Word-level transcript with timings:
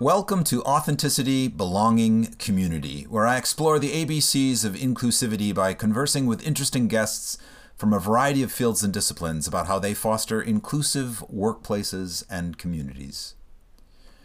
Welcome 0.00 0.44
to 0.44 0.62
Authenticity, 0.62 1.46
Belonging, 1.46 2.34
Community, 2.38 3.02
where 3.02 3.26
I 3.26 3.36
explore 3.36 3.78
the 3.78 4.06
ABCs 4.06 4.64
of 4.64 4.72
inclusivity 4.72 5.54
by 5.54 5.74
conversing 5.74 6.24
with 6.24 6.42
interesting 6.46 6.88
guests 6.88 7.36
from 7.76 7.92
a 7.92 7.98
variety 7.98 8.42
of 8.42 8.50
fields 8.50 8.82
and 8.82 8.94
disciplines 8.94 9.46
about 9.46 9.66
how 9.66 9.78
they 9.78 9.92
foster 9.92 10.40
inclusive 10.40 11.22
workplaces 11.30 12.24
and 12.30 12.56
communities. 12.56 13.34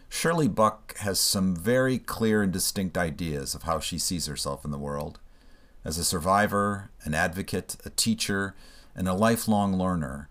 Shirley 0.07 0.47
Buck 0.47 0.95
has 0.99 1.19
some 1.19 1.53
very 1.53 1.99
clear 1.99 2.41
and 2.41 2.53
distinct 2.53 2.97
ideas 2.97 3.53
of 3.53 3.63
how 3.63 3.81
she 3.81 3.99
sees 3.99 4.27
herself 4.27 4.63
in 4.63 4.71
the 4.71 4.77
world. 4.77 5.19
As 5.83 5.97
a 5.97 6.05
survivor, 6.05 6.89
an 7.03 7.13
advocate, 7.13 7.75
a 7.83 7.89
teacher, 7.89 8.55
and 8.95 9.09
a 9.09 9.13
lifelong 9.13 9.77
learner, 9.77 10.29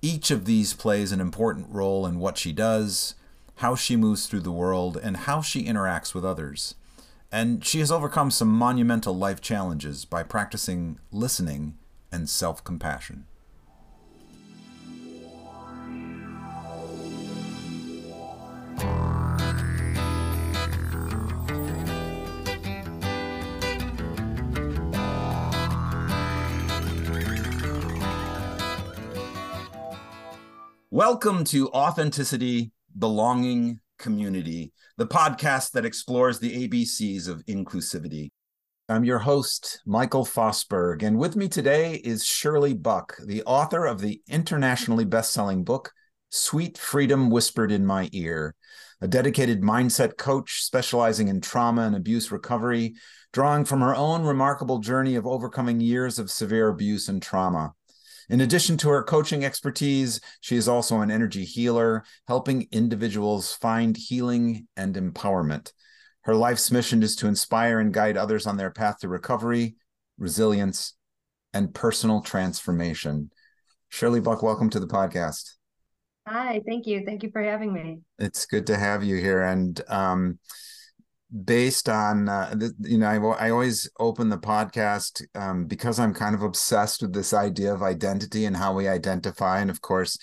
each 0.00 0.30
of 0.30 0.44
these 0.44 0.72
plays 0.72 1.10
an 1.10 1.20
important 1.20 1.66
role 1.68 2.06
in 2.06 2.20
what 2.20 2.38
she 2.38 2.52
does 2.52 3.16
how 3.56 3.74
she 3.74 3.96
moves 3.96 4.26
through 4.26 4.40
the 4.40 4.52
world, 4.52 4.96
and 4.96 5.16
how 5.16 5.40
she 5.40 5.64
interacts 5.64 6.14
with 6.14 6.24
others. 6.24 6.74
And 7.30 7.64
she 7.64 7.80
has 7.80 7.90
overcome 7.90 8.30
some 8.30 8.48
monumental 8.48 9.16
life 9.16 9.40
challenges 9.40 10.04
by 10.04 10.22
practicing 10.22 10.98
listening 11.10 11.78
and 12.12 12.28
self 12.28 12.62
compassion. 12.62 13.26
Welcome 30.90 31.42
to 31.46 31.68
Authenticity 31.70 32.73
Belonging 32.96 33.80
Community, 33.98 34.72
the 34.96 35.06
podcast 35.06 35.72
that 35.72 35.84
explores 35.84 36.38
the 36.38 36.68
ABCs 36.68 37.28
of 37.28 37.44
inclusivity. 37.46 38.30
I'm 38.88 39.04
your 39.04 39.18
host, 39.18 39.80
Michael 39.86 40.24
Fosberg, 40.24 41.02
and 41.02 41.18
with 41.18 41.36
me 41.36 41.48
today 41.48 41.94
is 41.94 42.24
Shirley 42.24 42.74
Buck, 42.74 43.16
the 43.24 43.42
author 43.44 43.86
of 43.86 44.00
the 44.00 44.20
internationally 44.28 45.04
best-selling 45.04 45.64
book, 45.64 45.90
Sweet 46.30 46.76
Freedom 46.78 47.30
Whispered 47.30 47.72
in 47.72 47.86
My 47.86 48.08
Ear, 48.12 48.54
a 49.00 49.08
dedicated 49.08 49.62
mindset 49.62 50.16
coach 50.16 50.62
specializing 50.62 51.28
in 51.28 51.40
trauma 51.40 51.82
and 51.82 51.96
abuse 51.96 52.30
recovery, 52.30 52.94
drawing 53.32 53.64
from 53.64 53.80
her 53.80 53.94
own 53.94 54.22
remarkable 54.24 54.78
journey 54.78 55.16
of 55.16 55.26
overcoming 55.26 55.80
years 55.80 56.18
of 56.18 56.30
severe 56.30 56.68
abuse 56.68 57.08
and 57.08 57.22
trauma. 57.22 57.72
In 58.30 58.40
addition 58.40 58.76
to 58.78 58.88
her 58.88 59.02
coaching 59.02 59.44
expertise, 59.44 60.20
she 60.40 60.56
is 60.56 60.68
also 60.68 61.00
an 61.00 61.10
energy 61.10 61.44
healer, 61.44 62.04
helping 62.26 62.68
individuals 62.72 63.52
find 63.52 63.96
healing 63.96 64.66
and 64.76 64.94
empowerment. 64.94 65.72
Her 66.22 66.34
life's 66.34 66.70
mission 66.70 67.02
is 67.02 67.16
to 67.16 67.26
inspire 67.26 67.80
and 67.80 67.92
guide 67.92 68.16
others 68.16 68.46
on 68.46 68.56
their 68.56 68.70
path 68.70 69.00
to 69.00 69.08
recovery, 69.08 69.76
resilience, 70.18 70.94
and 71.52 71.74
personal 71.74 72.22
transformation. 72.22 73.30
Shirley 73.90 74.20
Buck, 74.20 74.42
welcome 74.42 74.70
to 74.70 74.80
the 74.80 74.86
podcast. 74.86 75.52
Hi, 76.26 76.62
thank 76.66 76.86
you. 76.86 77.04
Thank 77.04 77.22
you 77.22 77.30
for 77.30 77.42
having 77.42 77.72
me. 77.72 78.00
It's 78.18 78.46
good 78.46 78.66
to 78.68 78.76
have 78.78 79.04
you 79.04 79.16
here. 79.16 79.42
And 79.42 79.78
um, 79.88 80.38
based 81.42 81.88
on 81.88 82.28
uh, 82.28 82.54
you 82.80 82.98
know 82.98 83.06
I, 83.06 83.46
I 83.46 83.50
always 83.50 83.90
open 83.98 84.28
the 84.28 84.38
podcast 84.38 85.22
um, 85.34 85.64
because 85.66 85.98
i'm 85.98 86.14
kind 86.14 86.34
of 86.34 86.42
obsessed 86.42 87.02
with 87.02 87.12
this 87.12 87.34
idea 87.34 87.74
of 87.74 87.82
identity 87.82 88.44
and 88.44 88.56
how 88.56 88.72
we 88.72 88.86
identify. 88.86 89.60
And 89.60 89.70
of 89.70 89.80
course 89.80 90.18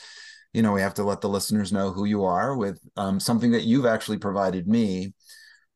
you 0.54 0.62
know 0.62 0.72
we 0.72 0.82
have 0.82 0.94
to 0.96 1.04
let 1.04 1.22
the 1.22 1.30
listeners 1.30 1.74
know 1.74 1.92
who 1.92 2.06
you 2.06 2.24
are 2.24 2.56
with 2.56 2.80
um, 2.96 3.20
something 3.20 3.52
that 3.52 3.64
you've 3.64 3.86
actually 3.86 4.18
provided 4.18 4.68
me. 4.68 5.14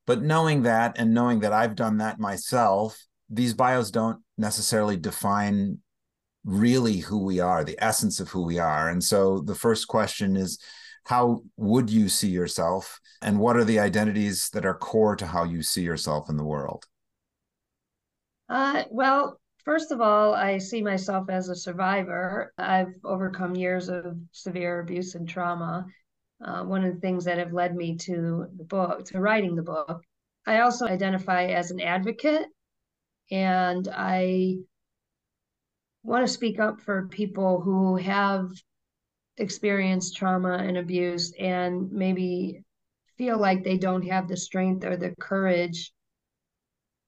But 0.08 0.22
knowing 0.22 0.64
that 0.64 0.98
and 1.00 1.14
knowing 1.14 1.40
that 1.40 1.52
i've 1.52 1.76
done 1.76 1.98
that 1.98 2.20
myself 2.20 3.04
these 3.30 3.54
bios 3.54 3.90
don't 3.90 4.22
necessarily 4.38 4.98
define 4.98 5.80
really 6.46 6.98
who 6.98 7.24
we 7.24 7.40
are 7.40 7.64
the 7.64 7.78
essence 7.80 8.20
of 8.20 8.30
who 8.30 8.44
we 8.44 8.60
are. 8.60 8.90
And 8.90 9.04
so 9.04 9.40
the 9.40 9.56
first 9.56 9.88
question 9.88 10.38
is 10.38 10.60
how 11.06 11.42
would 11.56 11.90
you 11.90 12.10
see 12.10 12.30
yourself? 12.30 13.00
And 13.22 13.40
what 13.40 13.56
are 13.56 13.64
the 13.64 13.80
identities 13.80 14.50
that 14.50 14.66
are 14.66 14.74
core 14.74 15.16
to 15.16 15.26
how 15.26 15.44
you 15.44 15.62
see 15.62 15.84
yourself 15.84 16.30
in 16.30 16.38
the 16.38 16.44
world? 16.44 16.86
Uh, 18.50 18.84
well 18.92 19.40
first 19.64 19.92
of 19.92 20.00
all 20.00 20.36
i 20.36 20.60
see 20.60 20.82
myself 20.82 21.30
as 21.30 21.50
a 21.50 21.56
survivor. 21.56 22.54
I've 22.58 22.94
overcome 23.04 23.56
years 23.56 23.90
of 23.90 24.18
severe 24.32 24.82
abuse 24.82 25.16
and 25.16 25.28
trauma. 25.28 25.86
Uh, 26.44 26.64
one 26.64 26.84
of 26.84 26.94
the 26.94 27.00
things 27.00 27.26
that 27.26 27.38
have 27.38 27.54
led 27.54 27.76
me 27.76 27.98
to 27.98 28.46
the 28.58 28.66
book 28.66 29.06
to 29.06 29.20
writing 29.20 29.56
the 29.56 29.64
book 29.64 30.04
i 30.46 30.60
also 30.60 30.86
identify 30.86 31.46
as 31.46 31.72
an 31.72 31.82
advocate. 31.82 32.46
And 33.32 33.88
i 33.92 34.58
want 36.04 36.26
to 36.26 36.32
speak 36.32 36.60
up 36.60 36.82
for 36.82 37.08
people 37.08 37.62
who 37.62 37.96
have 37.96 38.52
experienced 39.38 40.16
trauma 40.16 40.58
and 40.58 40.78
abuse 40.78 41.34
and 41.40 41.92
maybe 41.92 42.64
feel 43.18 43.38
like 43.38 43.64
they 43.64 43.78
don't 43.78 44.08
have 44.08 44.28
the 44.28 44.38
strength 44.38 44.86
or 44.86 44.98
the 44.98 45.14
courage. 45.20 45.92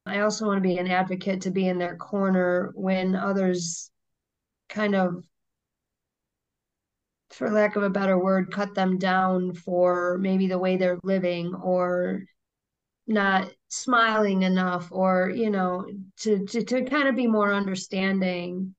I 0.05 0.19
also 0.19 0.45
want 0.45 0.57
to 0.57 0.67
be 0.67 0.77
an 0.77 0.87
advocate 0.87 1.41
to 1.41 1.51
be 1.51 1.67
in 1.67 1.77
their 1.77 1.97
corner 1.97 2.71
when 2.75 3.15
others 3.15 3.91
kind 4.69 4.95
of, 4.95 5.23
for 7.29 7.49
lack 7.49 7.75
of 7.75 7.83
a 7.83 7.89
better 7.89 8.17
word, 8.17 8.51
cut 8.51 8.73
them 8.73 8.97
down 8.97 9.53
for 9.53 10.17
maybe 10.19 10.47
the 10.47 10.57
way 10.57 10.77
they're 10.77 10.99
living 11.03 11.53
or 11.55 12.23
not 13.07 13.49
smiling 13.69 14.43
enough 14.43 14.89
or 14.91 15.31
you 15.33 15.49
know 15.49 15.85
to 16.17 16.45
to, 16.45 16.63
to 16.63 16.83
kind 16.83 17.07
of 17.07 17.15
be 17.15 17.25
more 17.25 17.53
understanding 17.53 18.75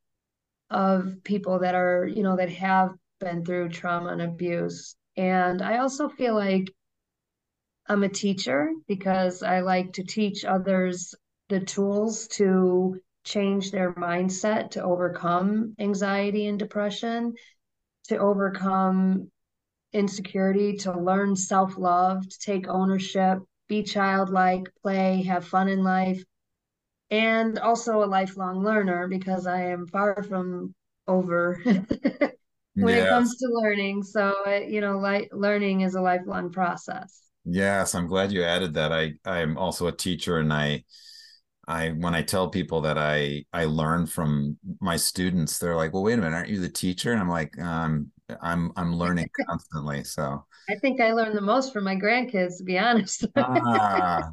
of 0.70 1.16
people 1.25 1.60
that 1.60 1.75
are 1.75 2.06
you 2.06 2.22
know 2.22 2.37
that 2.37 2.50
have 2.50 2.91
been 3.19 3.45
through 3.45 3.71
trauma 3.71 4.11
and 4.11 4.23
abuse. 4.23 4.97
And 5.17 5.62
I 5.62 5.79
also 5.79 6.09
feel 6.09 6.34
like 6.34 6.69
I'm 7.87 8.03
a 8.05 8.09
teacher 8.09 8.71
because 8.87 9.43
I 9.43 9.61
like 9.61 9.95
to 9.95 10.05
teach 10.05 10.45
others 10.45 11.15
the 11.49 11.61
tools 11.61 12.29
to 12.29 13.01
change 13.25 13.71
their 13.71 13.93
mindset 13.95 14.71
to 14.73 14.83
overcome 14.83 15.75
anxiety 15.79 16.47
and 16.47 16.59
depression, 16.59 17.34
to 18.09 18.19
overcome 18.19 19.31
insecurity, 19.93 20.77
to 20.79 20.99
learn 20.99 21.35
self 21.35 21.79
love, 21.79 22.29
to 22.29 22.39
take 22.39 22.69
ownership, 22.69 23.39
be 23.69 23.83
childlike, 23.83 24.71
play, 24.83 25.23
have 25.23 25.45
fun 25.47 25.69
in 25.69 25.83
life, 25.83 26.23
and 27.11 27.59
also 27.59 28.05
a 28.05 28.06
lifelong 28.06 28.62
learner 28.62 29.09
because 29.09 29.47
I 29.47 29.62
am 29.65 29.87
far 29.87 30.23
from 30.23 30.75
over 31.06 31.62
when 32.81 32.94
it 32.94 33.09
comes 33.09 33.37
to 33.37 33.49
learning. 33.49 34.03
So, 34.03 34.34
uh, 34.47 34.61
you 34.66 34.81
know, 34.81 34.99
like 34.99 35.31
learning 35.33 35.83
is 35.83 35.94
a 35.94 36.00
lifelong 36.00 36.50
process. 36.50 37.22
Yes, 37.44 37.94
I'm 37.94 38.06
glad 38.06 38.31
you 38.33 38.43
added 38.44 38.75
that. 38.75 38.93
I 38.93 39.15
I'm 39.25 39.56
also 39.56 39.87
a 39.87 39.93
teacher 39.97 40.39
and 40.39 40.53
I 40.53 40.84
I 41.67 41.91
when 41.91 42.15
I 42.15 42.22
tell 42.22 42.49
people 42.50 42.83
that 42.83 42.99
I 42.99 43.44
I 43.53 43.67
learn 43.67 44.06
from 44.06 44.59
my 44.81 44.97
students, 44.97 45.59
they're 45.59 45.77
like, 45.77 45.93
"Well, 45.93 46.03
wait 46.03 46.15
a 46.15 46.17
minute, 46.19 46.34
aren't 46.37 46.49
you 46.50 46.61
the 46.61 46.69
teacher?" 46.69 47.12
And 47.12 47.21
I'm 47.21 47.28
like, 47.28 47.59
um, 47.61 48.11
"I'm 48.43 48.72
I'm 48.77 48.94
learning 48.94 49.31
constantly." 49.49 50.05
So 50.05 50.44
I 50.69 50.77
think 50.77 51.00
I 51.00 51.12
learn 51.12 51.34
the 51.34 51.41
most 51.41 51.73
from 51.73 51.85
my 51.85 51.97
grandkids, 51.97 52.58
to 52.58 52.64
be 52.64 52.79
honest. 52.79 53.26
Ah. 53.37 54.32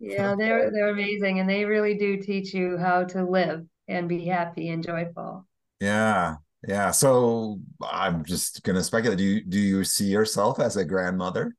yeah, 0.00 0.34
they're 0.36 0.70
they're 0.70 0.90
amazing, 0.90 1.38
and 1.40 1.48
they 1.48 1.64
really 1.64 1.94
do 1.96 2.16
teach 2.20 2.54
you 2.54 2.76
how 2.78 3.04
to 3.04 3.24
live 3.24 3.66
and 3.88 4.08
be 4.08 4.24
happy 4.26 4.68
and 4.68 4.82
joyful. 4.84 5.46
Yeah, 5.80 6.36
yeah. 6.66 6.90
So 6.90 7.60
I'm 7.82 8.24
just 8.24 8.62
gonna 8.62 8.82
speculate. 8.82 9.18
Do 9.18 9.24
you 9.24 9.44
do 9.44 9.58
you 9.58 9.84
see 9.84 10.06
yourself 10.06 10.60
as 10.60 10.76
a 10.76 10.84
grandmother? 10.84 11.54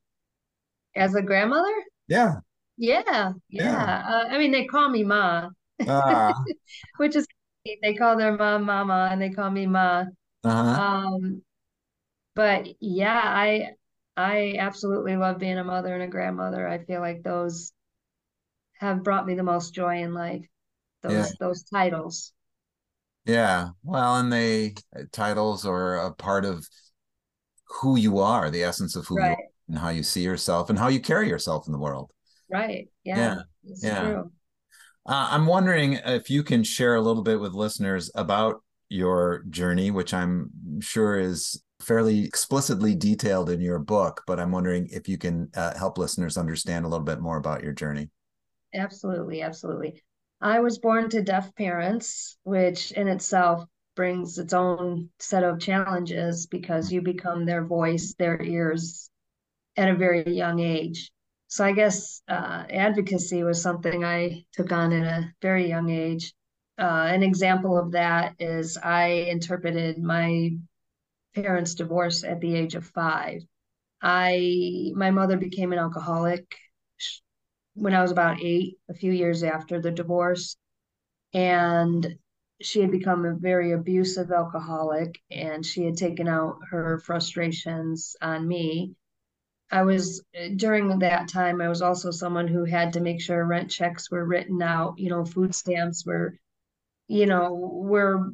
As 0.95 1.15
a 1.15 1.21
grandmother? 1.21 1.73
Yeah. 2.07 2.35
Yeah. 2.77 3.03
Yeah. 3.03 3.33
yeah. 3.49 4.03
Uh, 4.07 4.27
I 4.29 4.37
mean, 4.37 4.51
they 4.51 4.65
call 4.65 4.89
me 4.89 5.03
Ma, 5.03 5.49
uh, 5.87 6.33
which 6.97 7.15
is 7.15 7.27
they 7.81 7.93
call 7.93 8.17
their 8.17 8.35
mom 8.37 8.63
Mama, 8.63 9.09
and 9.11 9.21
they 9.21 9.29
call 9.29 9.49
me 9.49 9.65
Ma. 9.65 10.05
Uh-huh. 10.43 10.81
Um, 10.81 11.41
but 12.35 12.67
yeah, 12.79 13.21
I 13.23 13.71
I 14.17 14.55
absolutely 14.59 15.15
love 15.15 15.39
being 15.39 15.57
a 15.57 15.63
mother 15.63 15.93
and 15.93 16.03
a 16.03 16.07
grandmother. 16.07 16.67
I 16.67 16.83
feel 16.83 17.01
like 17.01 17.23
those 17.23 17.71
have 18.79 19.03
brought 19.03 19.25
me 19.25 19.35
the 19.35 19.43
most 19.43 19.73
joy 19.73 20.03
in 20.03 20.13
life. 20.13 20.45
Those 21.01 21.13
yeah. 21.13 21.27
those 21.39 21.63
titles. 21.63 22.33
Yeah. 23.25 23.69
Well, 23.83 24.17
and 24.17 24.31
they 24.31 24.75
uh, 24.95 25.03
titles 25.11 25.65
are 25.65 25.97
a 25.97 26.13
part 26.13 26.45
of 26.45 26.67
who 27.81 27.97
you 27.97 28.19
are, 28.19 28.49
the 28.49 28.63
essence 28.63 28.95
of 28.95 29.05
who 29.07 29.17
right. 29.17 29.29
you 29.29 29.33
are 29.33 29.49
and 29.67 29.77
how 29.79 29.89
you 29.89 30.03
see 30.03 30.21
yourself 30.21 30.69
and 30.69 30.77
how 30.77 30.87
you 30.87 30.99
carry 30.99 31.27
yourself 31.27 31.65
in 31.67 31.73
the 31.73 31.79
world. 31.79 32.11
Right. 32.49 32.87
Yeah. 33.03 33.41
Yeah. 33.63 33.81
yeah. 33.81 34.21
Uh, 35.07 35.27
I'm 35.31 35.45
wondering 35.45 35.93
if 36.05 36.29
you 36.29 36.43
can 36.43 36.63
share 36.63 36.95
a 36.95 37.01
little 37.01 37.23
bit 37.23 37.39
with 37.39 37.53
listeners 37.53 38.11
about 38.15 38.63
your 38.89 39.43
journey, 39.49 39.91
which 39.91 40.13
I'm 40.13 40.51
sure 40.79 41.19
is 41.19 41.61
fairly 41.81 42.23
explicitly 42.23 42.95
detailed 42.95 43.49
in 43.49 43.61
your 43.61 43.79
book, 43.79 44.23
but 44.25 44.39
I'm 44.39 44.51
wondering 44.51 44.87
if 44.91 45.07
you 45.07 45.17
can 45.17 45.49
uh, 45.55 45.77
help 45.77 45.97
listeners 45.97 46.37
understand 46.37 46.85
a 46.85 46.87
little 46.87 47.05
bit 47.05 47.19
more 47.19 47.37
about 47.37 47.63
your 47.63 47.73
journey. 47.73 48.09
Absolutely, 48.73 49.41
absolutely. 49.41 50.03
I 50.45 50.59
was 50.59 50.77
born 50.77 51.09
to 51.09 51.23
deaf 51.23 51.55
parents, 51.55 52.37
which 52.43 52.91
in 52.91 53.07
itself 53.07 53.65
brings 53.95 54.37
its 54.37 54.53
own 54.53 55.09
set 55.17 55.43
of 55.43 55.59
challenges 55.59 56.45
because 56.45 56.91
you 56.91 57.01
become 57.01 57.45
their 57.45 57.65
voice, 57.65 58.13
their 58.13 58.39
ears 58.39 59.09
at 59.75 59.89
a 59.89 59.95
very 59.95 60.23
young 60.31 60.59
age. 60.59 61.11
So 61.47 61.65
I 61.65 61.71
guess 61.71 62.21
uh, 62.27 62.65
advocacy 62.69 63.41
was 63.41 63.59
something 63.59 64.05
I 64.05 64.45
took 64.53 64.71
on 64.71 64.93
at 64.93 65.07
a 65.07 65.33
very 65.41 65.67
young 65.67 65.89
age. 65.89 66.31
Uh, 66.77 67.07
an 67.09 67.23
example 67.23 67.75
of 67.75 67.93
that 67.93 68.35
is 68.37 68.77
I 68.77 69.05
interpreted 69.07 69.97
my 69.97 70.51
parents' 71.33 71.73
divorce 71.73 72.23
at 72.23 72.39
the 72.39 72.53
age 72.55 72.75
of 72.75 72.85
five. 72.85 73.41
I 73.99 74.91
my 74.93 75.09
mother 75.09 75.37
became 75.37 75.73
an 75.73 75.79
alcoholic 75.79 76.55
when 77.75 77.93
I 77.93 78.01
was 78.01 78.11
about 78.11 78.41
eight, 78.41 78.77
a 78.89 78.93
few 78.93 79.11
years 79.11 79.43
after 79.43 79.79
the 79.79 79.91
divorce, 79.91 80.57
and 81.33 82.17
she 82.61 82.81
had 82.81 82.91
become 82.91 83.25
a 83.25 83.35
very 83.35 83.73
abusive 83.73 84.31
alcoholic, 84.31 85.19
and 85.31 85.65
she 85.65 85.83
had 85.85 85.97
taken 85.97 86.27
out 86.27 86.59
her 86.71 86.99
frustrations 86.99 88.15
on 88.21 88.47
me. 88.47 88.95
I 89.71 89.83
was 89.83 90.23
during 90.55 90.99
that 90.99 91.27
time. 91.27 91.61
I 91.61 91.69
was 91.69 91.81
also 91.81 92.11
someone 92.11 92.47
who 92.47 92.65
had 92.65 92.93
to 92.93 93.01
make 93.01 93.21
sure 93.21 93.43
rent 93.45 93.71
checks 93.71 94.11
were 94.11 94.25
written 94.25 94.61
out. 94.61 94.99
You 94.99 95.09
know, 95.09 95.25
food 95.25 95.55
stamps 95.55 96.05
were, 96.05 96.37
you 97.07 97.25
know, 97.25 97.53
were 97.53 98.31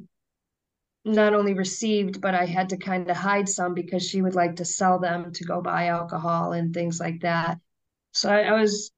not 1.04 1.34
only 1.34 1.54
received, 1.54 2.22
but 2.22 2.36
I 2.36 2.46
had 2.46 2.70
to 2.70 2.78
kind 2.78 3.10
of 3.10 3.18
hide 3.18 3.50
some 3.50 3.74
because 3.74 4.08
she 4.08 4.22
would 4.22 4.36
like 4.36 4.58
to 4.58 4.66
sell 4.66 5.00
them 5.00 5.32
to 5.34 5.44
go 5.44 5.62
buy 5.62 5.88
alcohol 5.88 6.54
and 6.54 6.74
things 6.74 7.00
like 7.00 7.22
that. 7.22 7.60
So 8.12 8.30
I, 8.30 8.42
I 8.42 8.54
was 8.54 8.92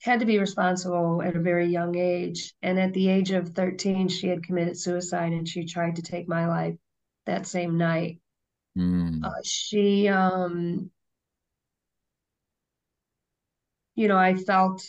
had 0.00 0.20
to 0.20 0.26
be 0.26 0.38
responsible 0.38 1.22
at 1.22 1.36
a 1.36 1.40
very 1.40 1.66
young 1.66 1.96
age. 1.96 2.54
And 2.62 2.78
at 2.78 2.92
the 2.92 3.08
age 3.08 3.30
of 3.32 3.50
13, 3.50 4.08
she 4.08 4.28
had 4.28 4.44
committed 4.44 4.78
suicide 4.78 5.32
and 5.32 5.48
she 5.48 5.64
tried 5.64 5.96
to 5.96 6.02
take 6.02 6.28
my 6.28 6.46
life 6.46 6.76
that 7.26 7.46
same 7.46 7.76
night. 7.76 8.20
Mm. 8.76 9.24
Uh, 9.24 9.30
she, 9.42 10.08
um, 10.08 10.90
you 13.96 14.06
know, 14.06 14.16
I 14.16 14.34
felt 14.34 14.86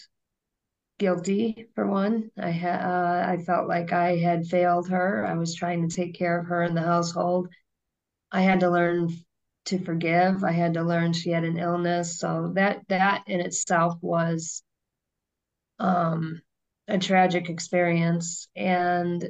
guilty 1.00 1.68
for 1.74 1.88
one. 1.88 2.30
I 2.38 2.52
had 2.52 2.82
uh, 2.82 3.26
I 3.28 3.38
felt 3.38 3.68
like 3.68 3.92
I 3.92 4.18
had 4.18 4.46
failed 4.46 4.90
her. 4.90 5.26
I 5.26 5.34
was 5.34 5.56
trying 5.56 5.88
to 5.88 5.96
take 5.96 6.14
care 6.14 6.40
of 6.40 6.46
her 6.48 6.62
in 6.62 6.76
the 6.76 6.82
household. 6.82 7.48
I 8.32 8.42
had 8.42 8.60
to 8.60 8.70
learn 8.70 9.10
to 9.66 9.80
forgive. 9.80 10.44
I 10.44 10.52
had 10.52 10.76
to 10.76 10.84
learn 10.84 11.14
she 11.14 11.32
had 11.32 11.44
an 11.44 11.58
illness. 11.58 12.20
So 12.20 12.52
that 12.54 12.82
that 12.90 13.24
in 13.26 13.40
itself 13.40 13.96
was 14.02 14.62
um, 15.80 16.42
a 16.88 16.98
tragic 16.98 17.50
experience. 17.50 18.48
And 18.56 19.26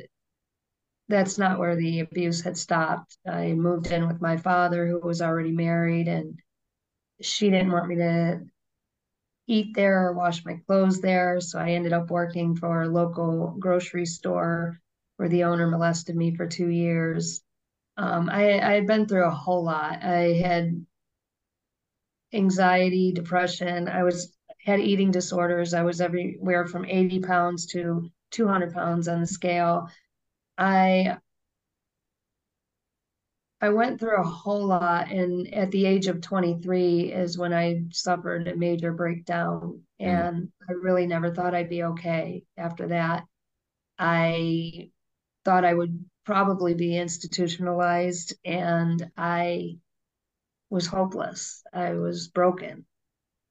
that's 1.08 1.38
not 1.38 1.60
where 1.60 1.76
the 1.76 2.02
abuse 2.02 2.42
had 2.42 2.58
stopped. 2.58 3.18
I 3.28 3.54
moved 3.54 3.92
in 3.92 4.08
with 4.08 4.22
my 4.22 4.38
father, 4.38 4.88
who 4.88 5.00
was 5.00 5.22
already 5.22 5.52
married, 5.52 6.08
and 6.08 6.40
she 7.22 7.50
didn't 7.50 7.72
want 7.72 7.88
me 7.88 7.96
to 7.96 8.42
eat 9.48 9.76
there 9.76 10.06
or 10.06 10.14
wash 10.14 10.46
my 10.46 10.60
clothes 10.68 11.02
there. 11.02 11.42
So 11.42 11.60
I 11.60 11.72
ended 11.72 11.94
up 11.94 12.12
working 12.12 12.56
for 12.56 12.84
a 12.84 12.88
local 12.88 13.56
grocery 13.60 14.06
store 14.06 14.80
where 15.18 15.28
the 15.30 15.44
owner 15.46 15.68
molested 15.68 16.16
me 16.16 16.36
for 16.36 16.48
two 16.48 16.70
years. 16.70 17.42
Um, 17.98 18.30
I, 18.30 18.60
I 18.62 18.74
had 18.74 18.88
been 18.88 19.08
through 19.08 19.26
a 19.26 19.32
whole 19.32 19.64
lot. 19.64 20.04
I 20.04 20.34
had 20.34 20.86
anxiety, 22.32 23.12
depression. 23.12 23.90
I 23.90 24.04
was 24.04 24.32
had 24.70 24.80
eating 24.80 25.12
disorders. 25.12 25.74
I 25.74 25.84
was 25.84 26.02
everywhere 26.02 26.66
from 26.66 26.86
80 26.86 27.20
pounds 27.22 27.66
to 27.68 28.10
200 28.32 28.74
pounds 28.74 29.08
on 29.08 29.22
the 29.22 29.28
scale. 29.28 29.90
I 30.58 31.18
I 33.62 33.70
went 33.70 34.00
through 34.00 34.18
a 34.18 34.24
whole 34.24 34.68
lot, 34.68 35.12
and 35.12 35.54
at 35.54 35.72
the 35.72 35.86
age 35.86 36.08
of 36.08 36.22
23 36.22 37.12
is 37.12 37.38
when 37.38 37.54
I 37.54 37.84
suffered 37.92 38.48
a 38.48 38.56
major 38.56 38.94
breakdown, 38.94 39.82
mm. 40.02 40.06
and 40.06 40.44
mm. 40.44 40.52
I 40.70 40.74
really 40.74 41.08
never 41.08 41.34
thought 41.34 41.54
I'd 41.54 41.70
be 41.70 41.84
okay 41.84 42.44
after 42.58 42.88
that. 42.88 43.26
I 43.98 44.92
thought 45.44 45.66
I 45.66 45.74
would 45.74 46.06
probably 46.26 46.74
be 46.74 46.98
institutionalized, 46.98 48.34
and 48.46 49.12
I 49.18 49.80
was 50.70 50.88
hopeless. 50.88 51.64
I 51.74 51.94
was 51.94 52.30
broken. 52.30 52.86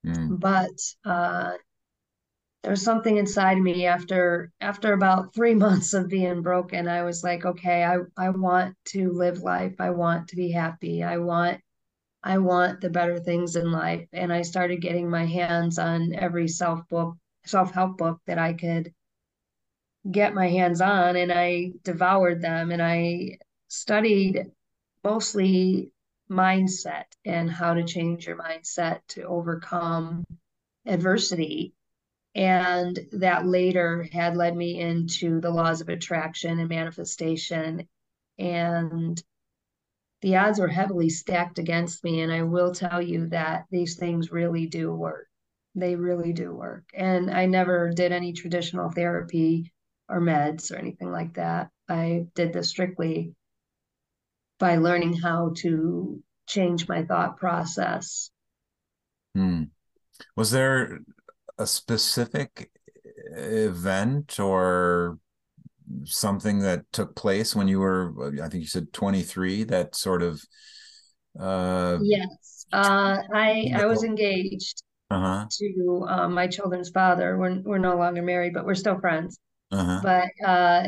Mm. 0.09 0.41
But 0.41 0.71
uh, 1.05 1.53
there 2.63 2.73
was 2.73 2.83
something 2.83 3.17
inside 3.17 3.59
me 3.59 3.87
after 3.87 4.51
after 4.61 4.93
about 4.93 5.35
three 5.35 5.55
months 5.67 5.95
of 5.95 6.09
being 6.09 6.43
broken. 6.43 6.89
I 6.89 7.03
was 7.03 7.23
like 7.23 7.45
okay 7.45 7.85
i 7.85 7.99
i 8.17 8.31
want 8.31 8.77
to 8.87 9.13
live 9.13 9.39
life. 9.39 9.75
I 9.79 9.91
want 9.91 10.29
to 10.29 10.37
be 10.37 10.51
happy. 10.51 11.03
I 11.03 11.19
want 11.19 11.61
i 12.23 12.39
want 12.39 12.81
the 12.81 12.91
better 12.91 13.19
things 13.21 13.57
in 13.57 13.71
life. 13.71 14.09
And 14.13 14.33
i 14.33 14.43
started 14.43 14.81
getting 14.83 15.09
my 15.11 15.25
hands 15.27 15.79
on 15.79 16.15
every 16.15 16.49
self 16.49 16.81
book 16.89 17.17
self-help 17.45 17.97
book 17.97 18.21
that 18.27 18.39
i 18.39 18.53
could 18.53 18.93
get 20.11 20.35
my 20.35 20.49
hands 20.49 20.81
on. 20.81 21.17
And 21.17 21.33
i 21.33 21.73
devoured 21.85 22.43
them. 22.43 22.71
And 22.71 22.83
i 22.83 23.39
studied 23.69 24.47
mostly 25.05 25.93
mindset 26.31 27.05
and 27.25 27.51
how 27.51 27.75
to 27.75 27.85
change 27.85 28.27
your 28.27 28.37
mindset 28.37 29.01
to 29.09 29.23
overcome 29.23 30.25
adversity 30.87 31.75
and 32.39 32.99
that 33.13 33.47
later 33.47 34.07
had 34.13 34.37
led 34.37 34.57
me 34.57 34.81
into 34.81 35.41
the 35.41 35.51
laws 35.51 35.81
of 35.81 35.89
attraction 35.89 36.61
and 36.61 36.69
manifestation. 36.69 37.89
And 38.39 39.21
the 40.21 40.37
odds 40.37 40.61
were 40.61 40.69
heavily 40.69 41.09
stacked 41.09 41.59
against 41.59 42.05
me. 42.05 42.21
And 42.21 42.33
I 42.33 42.45
will 42.45 42.73
tell 42.73 43.03
you 43.03 43.27
that 43.31 43.65
these 43.73 43.97
things 43.97 44.31
really 44.31 44.67
do 44.67 44.95
work. 44.95 45.26
They 45.75 45.97
really 45.97 46.33
do 46.33 46.55
work. 46.55 46.85
And 46.95 47.29
I 47.29 47.47
never 47.47 47.91
did 47.91 48.12
any 48.12 48.33
traditional 48.33 48.91
therapy 48.91 49.73
or 50.09 50.21
meds 50.21 50.73
or 50.73 50.76
anything 50.76 51.11
like 51.11 51.35
that. 51.35 51.71
I 51.88 52.26
did 52.37 52.52
this 52.52 52.69
strictly 52.69 53.35
by 54.59 54.76
learning 54.76 55.14
how 55.14 55.55
to 55.57 56.23
change 56.49 56.88
my 56.88 57.05
thought 57.05 57.37
process. 57.37 58.31
Hmm. 59.35 59.64
Was 60.37 60.50
there 60.50 61.00
a 61.59 61.67
specific 61.67 62.71
event 63.37 64.40
or 64.40 65.19
something 66.05 66.61
that 66.61 66.85
took 66.93 67.14
place 67.17 67.55
when 67.55 67.69
you 67.69 67.81
were 67.81 68.12
i 68.43 68.49
think 68.49 68.62
you 68.62 68.67
said 68.67 68.93
23 68.93 69.64
that 69.64 69.95
sort 69.95 70.23
of 70.23 70.43
uh 71.40 71.99
yes 72.02 72.67
uh 72.73 73.19
i 73.35 73.71
i 73.75 73.87
was 73.87 74.05
engaged 74.05 74.83
uh-huh. 75.11 75.47
to 75.50 76.05
um, 76.09 76.35
my 76.35 76.47
children's 76.47 76.90
father 76.90 77.38
we're, 77.38 77.61
we're 77.62 77.78
no 77.78 77.97
longer 77.97 78.23
married 78.23 78.52
but 78.52 78.67
we're 78.67 78.75
still 78.75 78.99
friends 79.00 79.38
uh-huh. 79.73 80.00
but 80.02 80.47
uh 80.47 80.87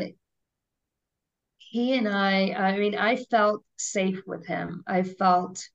he 1.71 1.97
and 1.97 2.05
i 2.05 2.49
i 2.51 2.77
mean 2.77 2.95
i 2.95 3.15
felt 3.15 3.63
safe 3.77 4.21
with 4.27 4.45
him. 4.45 4.83
I 4.85 5.03
felt 5.03 5.69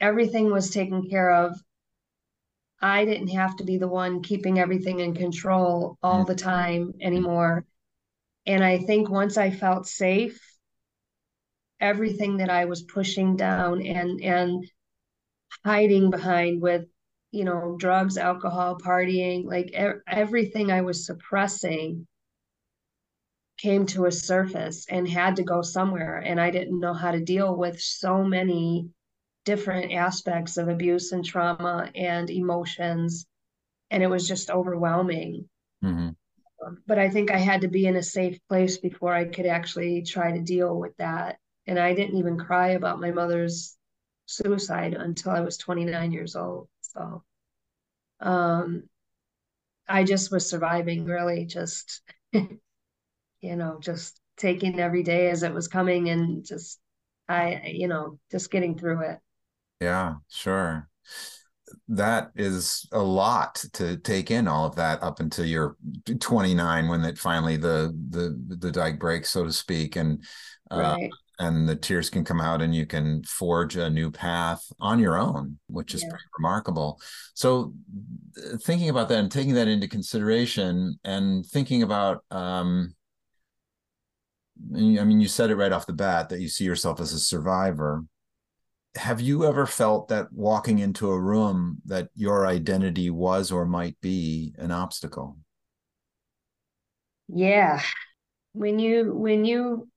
everything 0.00 0.50
was 0.50 0.70
taken 0.70 1.08
care 1.08 1.30
of. 1.30 1.56
I 2.80 3.04
didn't 3.04 3.28
have 3.28 3.56
to 3.58 3.64
be 3.64 3.78
the 3.78 3.86
one 3.86 4.20
keeping 4.20 4.58
everything 4.58 4.98
in 4.98 5.14
control 5.14 5.96
all 6.02 6.24
the 6.24 6.34
time 6.34 6.94
anymore. 7.00 7.64
And 8.44 8.64
I 8.64 8.78
think 8.78 9.08
once 9.08 9.36
I 9.36 9.50
felt 9.50 9.86
safe, 9.86 10.40
everything 11.80 12.38
that 12.38 12.50
I 12.50 12.64
was 12.64 12.82
pushing 12.82 13.36
down 13.36 13.86
and 13.86 14.20
and 14.20 14.64
hiding 15.64 16.10
behind 16.10 16.60
with, 16.60 16.86
you 17.30 17.44
know, 17.44 17.76
drugs, 17.78 18.18
alcohol, 18.18 18.76
partying, 18.76 19.44
like 19.44 19.70
everything 20.08 20.72
I 20.72 20.80
was 20.80 21.06
suppressing 21.06 22.08
came 23.62 23.86
to 23.86 24.06
a 24.06 24.12
surface 24.12 24.86
and 24.88 25.08
had 25.08 25.36
to 25.36 25.44
go 25.44 25.62
somewhere 25.62 26.18
and 26.18 26.40
I 26.40 26.50
didn't 26.50 26.80
know 26.80 26.94
how 26.94 27.12
to 27.12 27.20
deal 27.20 27.54
with 27.54 27.80
so 27.80 28.24
many 28.24 28.88
different 29.44 29.92
aspects 29.92 30.56
of 30.56 30.68
abuse 30.68 31.12
and 31.12 31.24
trauma 31.24 31.90
and 31.94 32.28
emotions 32.28 33.24
and 33.90 34.02
it 34.02 34.08
was 34.08 34.26
just 34.26 34.50
overwhelming 34.50 35.48
mm-hmm. 35.84 36.10
Um, 36.64 36.78
but 36.86 36.98
i 36.98 37.08
think 37.10 37.32
i 37.32 37.38
had 37.38 37.62
to 37.62 37.68
be 37.68 37.86
in 37.86 37.96
a 37.96 38.02
safe 38.02 38.38
place 38.48 38.78
before 38.78 39.12
i 39.12 39.24
could 39.24 39.46
actually 39.46 40.02
try 40.02 40.30
to 40.30 40.40
deal 40.40 40.78
with 40.78 40.96
that 40.98 41.38
and 41.66 41.78
i 41.78 41.92
didn't 41.92 42.18
even 42.18 42.38
cry 42.38 42.70
about 42.70 43.00
my 43.00 43.10
mother's 43.10 43.76
suicide 44.26 44.94
until 44.94 45.32
i 45.32 45.40
was 45.40 45.56
29 45.56 46.12
years 46.12 46.36
old 46.36 46.68
so 46.80 47.24
um 48.20 48.84
i 49.88 50.04
just 50.04 50.30
was 50.30 50.48
surviving 50.48 51.04
really 51.04 51.44
just 51.44 52.00
you 53.42 53.56
know 53.56 53.78
just 53.80 54.18
taking 54.38 54.80
every 54.80 55.02
day 55.02 55.28
as 55.28 55.42
it 55.42 55.52
was 55.52 55.68
coming 55.68 56.08
and 56.08 56.44
just 56.44 56.78
I, 57.28 57.62
you 57.66 57.88
know, 57.88 58.18
just 58.30 58.50
getting 58.50 58.76
through 58.76 59.02
it. 59.02 59.18
Yeah, 59.80 60.16
sure. 60.28 60.88
That 61.88 62.30
is 62.36 62.86
a 62.92 63.02
lot 63.02 63.64
to 63.74 63.96
take 63.96 64.30
in 64.30 64.46
all 64.46 64.66
of 64.66 64.76
that 64.76 65.02
up 65.02 65.20
until 65.20 65.46
you're 65.46 65.76
29 66.20 66.88
when 66.88 67.04
it 67.04 67.18
finally 67.18 67.56
the 67.56 67.96
the 68.10 68.38
the 68.58 68.70
dike 68.70 68.98
breaks, 68.98 69.30
so 69.30 69.44
to 69.44 69.52
speak. 69.52 69.96
And 69.96 70.22
uh, 70.70 70.96
right 70.98 71.10
and 71.38 71.66
the 71.66 71.74
tears 71.74 72.10
can 72.10 72.24
come 72.24 72.40
out 72.40 72.60
and 72.60 72.74
you 72.74 72.84
can 72.84 73.22
forge 73.24 73.76
a 73.76 73.88
new 73.88 74.10
path 74.10 74.70
on 74.78 74.98
your 74.98 75.16
own 75.16 75.58
which 75.66 75.94
is 75.94 76.02
yeah. 76.02 76.10
pretty 76.10 76.24
remarkable 76.38 77.00
so 77.32 77.72
thinking 78.60 78.90
about 78.90 79.08
that 79.08 79.18
and 79.18 79.32
taking 79.32 79.54
that 79.54 79.66
into 79.66 79.88
consideration 79.88 80.94
and 81.04 81.44
thinking 81.46 81.82
about 81.82 82.22
um 82.30 82.94
i 84.74 85.04
mean 85.04 85.20
you 85.20 85.28
said 85.28 85.50
it 85.50 85.56
right 85.56 85.72
off 85.72 85.86
the 85.86 85.92
bat 85.92 86.28
that 86.28 86.40
you 86.40 86.48
see 86.48 86.64
yourself 86.64 87.00
as 87.00 87.12
a 87.12 87.18
survivor 87.18 88.04
have 88.94 89.20
you 89.20 89.46
ever 89.46 89.66
felt 89.66 90.08
that 90.08 90.30
walking 90.32 90.78
into 90.78 91.10
a 91.10 91.20
room 91.20 91.78
that 91.86 92.08
your 92.14 92.46
identity 92.46 93.08
was 93.08 93.50
or 93.50 93.64
might 93.64 93.98
be 94.00 94.54
an 94.58 94.70
obstacle 94.70 95.36
yeah 97.28 97.80
when 98.52 98.78
you 98.78 99.14
when 99.14 99.44
you 99.44 99.88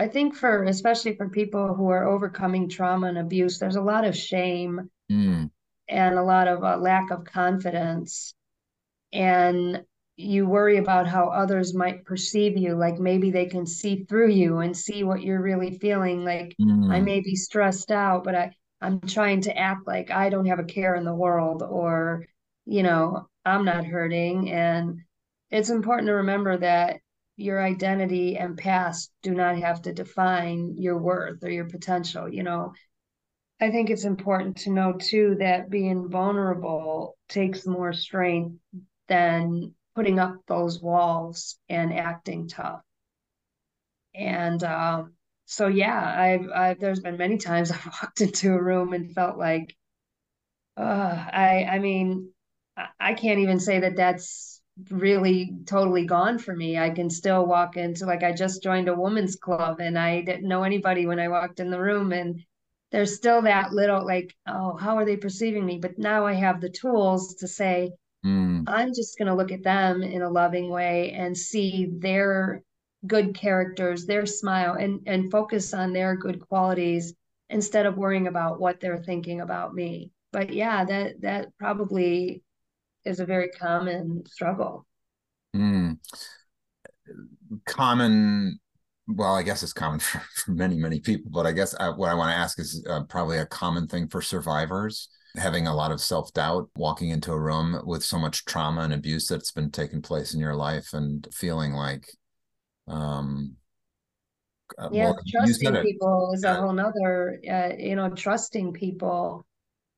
I 0.00 0.08
think 0.08 0.34
for 0.34 0.64
especially 0.64 1.14
for 1.14 1.28
people 1.28 1.74
who 1.74 1.90
are 1.90 2.08
overcoming 2.08 2.70
trauma 2.70 3.08
and 3.08 3.18
abuse, 3.18 3.58
there's 3.58 3.76
a 3.76 3.82
lot 3.82 4.06
of 4.06 4.16
shame 4.16 4.88
mm. 5.12 5.50
and 5.90 6.14
a 6.14 6.22
lot 6.22 6.48
of 6.48 6.64
uh, 6.64 6.78
lack 6.78 7.10
of 7.10 7.26
confidence. 7.26 8.32
And 9.12 9.82
you 10.20 10.46
worry 10.46 10.76
about 10.76 11.06
how 11.06 11.28
others 11.28 11.74
might 11.74 12.04
perceive 12.04 12.56
you. 12.56 12.74
Like 12.74 12.98
maybe 12.98 13.30
they 13.30 13.46
can 13.46 13.66
see 13.66 14.04
through 14.04 14.30
you 14.30 14.58
and 14.58 14.76
see 14.76 15.02
what 15.04 15.22
you're 15.22 15.42
really 15.42 15.78
feeling. 15.78 16.24
Like 16.24 16.54
mm. 16.60 16.92
I 16.92 17.00
may 17.00 17.20
be 17.20 17.34
stressed 17.34 17.90
out, 17.90 18.24
but 18.24 18.34
I, 18.34 18.52
I'm 18.80 19.00
trying 19.00 19.42
to 19.42 19.56
act 19.56 19.86
like 19.86 20.10
I 20.10 20.28
don't 20.28 20.46
have 20.46 20.58
a 20.58 20.64
care 20.64 20.94
in 20.94 21.04
the 21.04 21.14
world 21.14 21.62
or, 21.62 22.26
you 22.66 22.82
know, 22.82 23.28
I'm 23.44 23.64
not 23.64 23.84
hurting. 23.84 24.50
And 24.50 25.00
it's 25.50 25.70
important 25.70 26.06
to 26.08 26.14
remember 26.14 26.56
that 26.58 27.00
your 27.36 27.62
identity 27.62 28.36
and 28.36 28.58
past 28.58 29.10
do 29.22 29.32
not 29.32 29.56
have 29.56 29.80
to 29.82 29.94
define 29.94 30.74
your 30.76 30.98
worth 30.98 31.42
or 31.42 31.50
your 31.50 31.64
potential 31.64 32.28
you 32.28 32.42
know 32.42 32.74
i 33.62 33.70
think 33.70 33.88
it's 33.88 34.04
important 34.04 34.58
to 34.58 34.70
know 34.70 34.92
too 34.92 35.36
that 35.38 35.70
being 35.70 36.10
vulnerable 36.10 37.16
takes 37.30 37.66
more 37.66 37.94
strength 37.94 38.56
than 39.08 39.72
putting 39.94 40.18
up 40.18 40.36
those 40.46 40.80
walls 40.80 41.58
and 41.68 41.92
acting 41.92 42.48
tough 42.48 42.82
and 44.14 44.62
uh, 44.64 45.04
so 45.46 45.66
yeah 45.66 46.14
I've, 46.20 46.48
I've 46.50 46.80
there's 46.80 47.00
been 47.00 47.16
many 47.16 47.38
times 47.38 47.70
i've 47.72 47.86
walked 47.86 48.20
into 48.20 48.52
a 48.52 48.62
room 48.62 48.92
and 48.92 49.12
felt 49.12 49.38
like 49.38 49.76
uh, 50.76 51.24
i 51.32 51.66
i 51.70 51.78
mean 51.78 52.30
i 52.98 53.14
can't 53.14 53.40
even 53.40 53.60
say 53.60 53.80
that 53.80 53.96
that's 53.96 54.62
really 54.90 55.52
totally 55.66 56.06
gone 56.06 56.38
for 56.38 56.56
me. 56.56 56.78
I 56.78 56.88
can 56.88 57.10
still 57.10 57.44
walk 57.44 57.76
into 57.76 58.06
like 58.06 58.22
I 58.22 58.32
just 58.32 58.62
joined 58.62 58.88
a 58.88 58.94
women's 58.94 59.36
club 59.36 59.78
and 59.80 59.98
I 59.98 60.22
didn't 60.22 60.48
know 60.48 60.62
anybody 60.62 61.04
when 61.04 61.20
I 61.20 61.28
walked 61.28 61.60
in 61.60 61.70
the 61.70 61.80
room 61.80 62.12
and 62.12 62.42
there's 62.90 63.14
still 63.14 63.42
that 63.42 63.72
little 63.72 64.06
like 64.06 64.34
oh 64.46 64.76
how 64.78 64.96
are 64.96 65.04
they 65.04 65.18
perceiving 65.18 65.66
me 65.66 65.78
but 65.78 65.98
now 65.98 66.24
I 66.24 66.32
have 66.32 66.62
the 66.62 66.70
tools 66.70 67.34
to 67.36 67.48
say 67.48 67.92
mm. 68.24 68.64
I'm 68.66 68.94
just 68.94 69.18
going 69.18 69.28
to 69.28 69.34
look 69.34 69.52
at 69.52 69.62
them 69.62 70.02
in 70.02 70.22
a 70.22 70.30
loving 70.30 70.70
way 70.70 71.12
and 71.12 71.36
see 71.36 71.88
their 71.98 72.62
good 73.06 73.34
characters, 73.34 74.06
their 74.06 74.26
smile 74.26 74.74
and 74.74 75.00
and 75.06 75.30
focus 75.30 75.72
on 75.72 75.92
their 75.92 76.16
good 76.16 76.40
qualities 76.40 77.14
instead 77.48 77.86
of 77.86 77.96
worrying 77.96 78.26
about 78.26 78.60
what 78.60 78.80
they're 78.80 79.02
thinking 79.02 79.40
about 79.40 79.74
me. 79.74 80.10
But 80.32 80.52
yeah, 80.52 80.84
that 80.84 81.20
that 81.22 81.48
probably 81.58 82.42
is 83.04 83.20
a 83.20 83.26
very 83.26 83.48
common 83.48 84.24
struggle. 84.26 84.86
Mm. 85.56 85.98
Common, 87.66 88.60
well, 89.08 89.34
I 89.34 89.42
guess 89.42 89.62
it's 89.62 89.72
common 89.72 89.98
for, 90.00 90.18
for 90.18 90.52
many, 90.52 90.76
many 90.76 91.00
people, 91.00 91.30
but 91.30 91.46
I 91.46 91.52
guess 91.52 91.74
I, 91.78 91.88
uh, 91.88 91.96
what 91.96 92.10
I 92.10 92.14
want 92.14 92.30
to 92.30 92.36
ask 92.36 92.58
is 92.58 92.86
uh, 92.88 93.02
probably 93.04 93.38
a 93.38 93.46
common 93.46 93.86
thing 93.86 94.08
for 94.08 94.22
survivors 94.22 95.08
having 95.36 95.66
a 95.66 95.74
lot 95.74 95.92
of 95.92 96.00
self 96.00 96.32
doubt, 96.32 96.68
walking 96.76 97.10
into 97.10 97.32
a 97.32 97.40
room 97.40 97.80
with 97.84 98.04
so 98.04 98.18
much 98.18 98.44
trauma 98.44 98.82
and 98.82 98.92
abuse 98.92 99.26
that's 99.26 99.52
been 99.52 99.70
taking 99.70 100.02
place 100.02 100.34
in 100.34 100.40
your 100.40 100.54
life, 100.54 100.92
and 100.92 101.26
feeling 101.32 101.72
like, 101.72 102.10
um, 102.88 103.56
uh, 104.78 104.88
yeah, 104.92 105.04
well, 105.06 105.18
trusting 105.28 105.74
people 105.82 106.32
is 106.34 106.44
a 106.44 106.54
whole 106.54 106.72
nother, 106.72 107.40
uh, 107.50 107.70
you 107.78 107.96
know, 107.96 108.10
trusting 108.10 108.72
people 108.72 109.44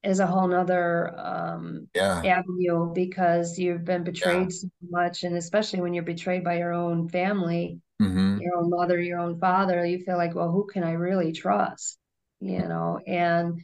is 0.03 0.19
a 0.19 0.27
whole 0.27 0.49
nother 0.49 1.19
um, 1.19 1.89
yeah. 1.95 2.23
avenue 2.25 2.93
because 2.93 3.59
you've 3.59 3.85
been 3.85 4.03
betrayed 4.03 4.51
yeah. 4.51 4.59
so 4.59 4.69
much 4.91 5.23
and 5.23 5.37
especially 5.37 5.81
when 5.81 5.95
you're 5.95 6.03
betrayed 6.03 6.43
by 6.43 6.59
your 6.59 6.73
own 6.73 7.09
family 7.09 7.79
mm-hmm. 8.01 8.39
your 8.41 8.57
own 8.57 8.71
mother 8.71 9.01
your 9.01 9.21
own 9.21 9.39
father 9.39 9.85
you 9.87 10.01
feel 10.05 10.17
like 10.17 10.35
well 10.35 10.51
who 10.51 10.67
can 10.67 10.83
i 10.83 10.93
really 10.93 11.33
trust 11.33 11.99
you 12.41 12.59
know 12.59 12.99
and 13.07 13.61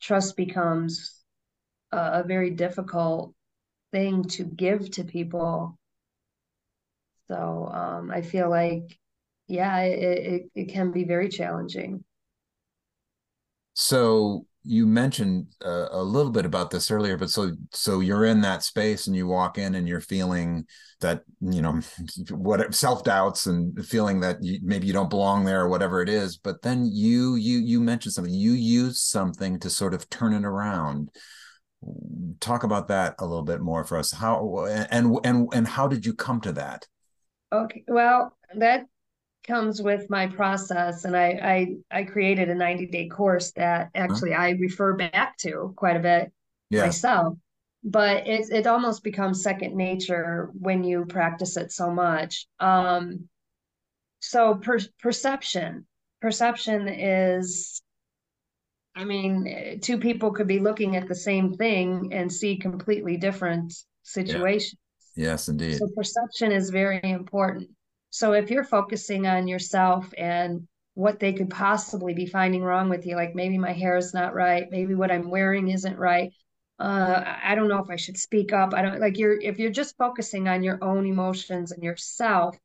trust 0.00 0.36
becomes 0.36 1.22
a, 1.92 2.20
a 2.20 2.24
very 2.24 2.50
difficult 2.50 3.34
thing 3.92 4.24
to 4.24 4.44
give 4.44 4.90
to 4.92 5.04
people. 5.04 5.78
So 7.28 7.70
um, 7.72 8.10
i 8.10 8.22
feel 8.22 8.50
like 8.50 8.98
yeah 9.46 9.78
it, 9.80 10.18
it, 10.18 10.42
it 10.54 10.64
can 10.72 10.90
be 10.90 11.04
very 11.04 11.28
challenging. 11.28 12.04
So 13.74 14.46
you 14.64 14.86
mentioned 14.86 15.46
uh, 15.64 15.88
a 15.90 16.02
little 16.02 16.30
bit 16.30 16.44
about 16.44 16.70
this 16.70 16.90
earlier 16.90 17.16
but 17.16 17.30
so 17.30 17.52
so 17.72 18.00
you're 18.00 18.26
in 18.26 18.40
that 18.42 18.62
space 18.62 19.06
and 19.06 19.16
you 19.16 19.26
walk 19.26 19.56
in 19.56 19.74
and 19.74 19.88
you're 19.88 20.00
feeling 20.00 20.64
that 21.00 21.22
you 21.40 21.62
know 21.62 21.80
what 22.30 22.74
self-doubts 22.74 23.46
and 23.46 23.86
feeling 23.86 24.20
that 24.20 24.36
you, 24.42 24.58
maybe 24.62 24.86
you 24.86 24.92
don't 24.92 25.10
belong 25.10 25.44
there 25.44 25.62
or 25.62 25.68
whatever 25.68 26.02
it 26.02 26.08
is 26.08 26.36
but 26.36 26.60
then 26.62 26.84
you 26.84 27.36
you 27.36 27.58
you 27.58 27.80
mentioned 27.80 28.12
something. 28.12 28.32
You 28.32 28.52
use 28.52 29.00
something 29.00 29.58
to 29.60 29.70
sort 29.70 29.94
of 29.94 30.08
turn 30.08 30.32
it 30.32 30.44
around. 30.44 31.10
Talk 32.40 32.62
about 32.62 32.88
that 32.88 33.14
a 33.18 33.26
little 33.26 33.44
bit 33.44 33.60
more 33.60 33.84
for 33.84 33.98
us. 33.98 34.12
How 34.12 34.66
and 34.66 35.18
and 35.24 35.48
and 35.52 35.66
how 35.66 35.88
did 35.88 36.04
you 36.04 36.14
come 36.14 36.40
to 36.42 36.52
that? 36.52 36.86
Okay 37.52 37.84
well 37.88 38.36
that 38.56 38.86
comes 39.46 39.80
with 39.80 40.10
my 40.10 40.26
process 40.26 41.04
and 41.04 41.16
I 41.16 41.76
I, 41.90 42.00
I 42.00 42.04
created 42.04 42.48
a 42.50 42.54
90 42.54 42.86
day 42.86 43.08
course 43.08 43.52
that 43.52 43.90
actually 43.94 44.32
huh? 44.32 44.42
I 44.42 44.50
refer 44.50 44.94
back 44.94 45.36
to 45.38 45.72
quite 45.76 45.96
a 45.96 46.00
bit 46.00 46.32
yeah. 46.68 46.82
myself 46.82 47.36
but 47.82 48.26
it 48.26 48.50
it 48.50 48.66
almost 48.66 49.02
becomes 49.02 49.42
second 49.42 49.74
nature 49.74 50.50
when 50.58 50.84
you 50.84 51.06
practice 51.06 51.56
it 51.56 51.72
so 51.72 51.90
much 51.90 52.46
um 52.60 53.28
so 54.20 54.54
per- 54.56 54.78
perception 55.00 55.86
perception 56.20 56.88
is 56.88 57.80
I 58.94 59.04
mean 59.04 59.80
two 59.80 59.98
people 59.98 60.32
could 60.32 60.48
be 60.48 60.58
looking 60.58 60.96
at 60.96 61.08
the 61.08 61.14
same 61.14 61.54
thing 61.54 62.12
and 62.12 62.30
see 62.30 62.58
completely 62.58 63.16
different 63.16 63.72
situations 64.02 64.76
yeah. 65.16 65.30
yes 65.30 65.48
indeed 65.48 65.78
so 65.78 65.88
perception 65.96 66.52
is 66.52 66.68
very 66.68 67.00
important 67.02 67.70
so 68.10 68.32
if 68.32 68.50
you're 68.50 68.64
focusing 68.64 69.26
on 69.26 69.48
yourself 69.48 70.12
and 70.18 70.66
what 70.94 71.20
they 71.20 71.32
could 71.32 71.48
possibly 71.48 72.12
be 72.12 72.26
finding 72.26 72.62
wrong 72.62 72.88
with 72.88 73.06
you, 73.06 73.16
like 73.16 73.34
maybe 73.34 73.56
my 73.56 73.72
hair 73.72 73.96
is 73.96 74.12
not 74.12 74.34
right, 74.34 74.66
maybe 74.70 74.94
what 74.94 75.10
I'm 75.10 75.30
wearing 75.30 75.68
isn't 75.68 75.96
right. 75.96 76.32
Uh, 76.78 77.36
I 77.42 77.54
don't 77.54 77.68
know 77.68 77.82
if 77.82 77.90
I 77.90 77.96
should 77.96 78.16
speak 78.16 78.52
up. 78.52 78.74
I 78.74 78.82
don't 78.82 79.00
like 79.00 79.18
you're 79.18 79.38
if 79.40 79.58
you're 79.58 79.70
just 79.70 79.96
focusing 79.96 80.48
on 80.48 80.62
your 80.62 80.82
own 80.82 81.06
emotions 81.06 81.72
and 81.72 81.82
yourself, 81.82 82.56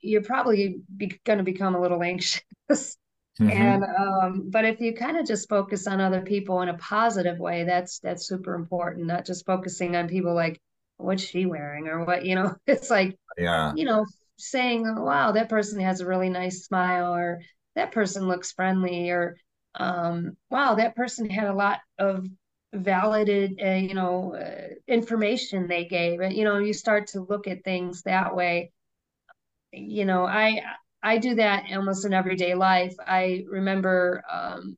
you're 0.00 0.22
probably 0.22 0.80
going 1.24 1.38
to 1.38 1.44
become 1.44 1.74
a 1.74 1.80
little 1.80 2.02
anxious. 2.02 2.42
Mm-hmm. 2.70 3.50
And 3.50 3.84
um, 3.84 4.50
but 4.50 4.64
if 4.64 4.80
you 4.80 4.94
kind 4.94 5.18
of 5.18 5.26
just 5.26 5.48
focus 5.48 5.86
on 5.86 6.00
other 6.00 6.22
people 6.22 6.62
in 6.62 6.68
a 6.68 6.78
positive 6.78 7.38
way, 7.38 7.64
that's 7.64 7.98
that's 7.98 8.26
super 8.26 8.54
important. 8.54 9.06
Not 9.06 9.26
just 9.26 9.44
focusing 9.44 9.94
on 9.94 10.08
people 10.08 10.34
like 10.34 10.60
what's 10.96 11.22
she 11.22 11.44
wearing 11.44 11.88
or 11.88 12.04
what 12.04 12.24
you 12.24 12.36
know. 12.36 12.54
It's 12.66 12.90
like 12.90 13.18
yeah, 13.36 13.72
you 13.74 13.84
know, 13.84 14.06
saying, 14.38 14.86
oh, 14.86 15.02
wow, 15.04 15.32
that 15.32 15.48
person 15.48 15.80
has 15.80 16.00
a 16.00 16.06
really 16.06 16.28
nice 16.30 16.64
smile, 16.64 17.14
or 17.14 17.40
that 17.76 17.92
person 17.92 18.28
looks 18.28 18.52
friendly, 18.52 19.10
or 19.10 19.36
um, 19.74 20.36
wow, 20.50 20.74
that 20.76 20.96
person 20.96 21.28
had 21.28 21.46
a 21.48 21.54
lot 21.54 21.80
of 21.98 22.26
validated, 22.72 23.60
uh, 23.64 23.70
you 23.74 23.94
know, 23.94 24.34
uh, 24.34 24.74
information 24.88 25.66
they 25.68 25.84
gave. 25.84 26.20
You 26.32 26.44
know, 26.44 26.58
you 26.58 26.72
start 26.72 27.08
to 27.08 27.20
look 27.20 27.46
at 27.48 27.64
things 27.64 28.02
that 28.02 28.34
way. 28.34 28.72
You 29.72 30.04
know, 30.04 30.24
I 30.24 30.62
I 31.02 31.18
do 31.18 31.34
that 31.36 31.64
almost 31.72 32.06
in 32.06 32.12
everyday 32.14 32.54
life. 32.54 32.94
I 33.06 33.44
remember 33.48 34.22
um, 34.30 34.76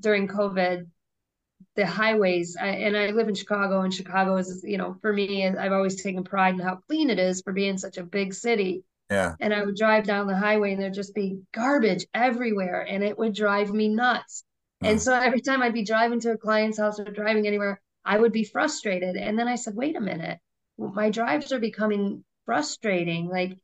during 0.00 0.28
COVID, 0.28 0.86
the 1.76 1.86
highways 1.86 2.56
I, 2.60 2.68
and 2.68 2.96
i 2.96 3.10
live 3.10 3.28
in 3.28 3.34
chicago 3.34 3.82
and 3.82 3.92
chicago 3.92 4.36
is 4.36 4.62
you 4.64 4.78
know 4.78 4.96
for 5.00 5.12
me 5.12 5.46
i've 5.46 5.72
always 5.72 6.02
taken 6.02 6.24
pride 6.24 6.54
in 6.54 6.60
how 6.60 6.76
clean 6.88 7.10
it 7.10 7.18
is 7.18 7.42
for 7.42 7.52
being 7.52 7.78
such 7.78 7.98
a 7.98 8.02
big 8.02 8.34
city 8.34 8.84
Yeah. 9.10 9.34
And 9.40 9.54
I 9.54 9.64
would 9.64 9.76
drive 9.76 10.04
down 10.04 10.26
the 10.26 10.36
highway 10.36 10.72
and 10.72 10.82
there'd 10.82 10.94
just 10.94 11.14
be 11.14 11.38
garbage 11.52 12.06
everywhere 12.12 12.82
and 12.82 13.04
it 13.04 13.16
would 13.16 13.34
drive 13.34 13.72
me 13.72 13.88
nuts. 13.88 14.44
Hmm. 14.80 14.86
And 14.86 15.02
so 15.02 15.14
every 15.14 15.40
time 15.40 15.62
I'd 15.62 15.72
be 15.72 15.84
driving 15.84 16.20
to 16.20 16.32
a 16.32 16.36
client's 16.36 16.78
house 16.78 16.98
or 16.98 17.04
driving 17.04 17.46
anywhere, 17.46 17.80
I 18.04 18.18
would 18.18 18.32
be 18.32 18.44
frustrated. 18.44 19.16
And 19.16 19.38
then 19.38 19.48
I 19.48 19.56
said, 19.56 19.74
wait 19.74 19.96
a 19.96 20.00
minute, 20.00 20.38
my 20.78 21.10
drives 21.10 21.52
are 21.52 21.58
becoming 21.58 22.24
frustrating. 22.44 23.28
Like, 23.28 23.58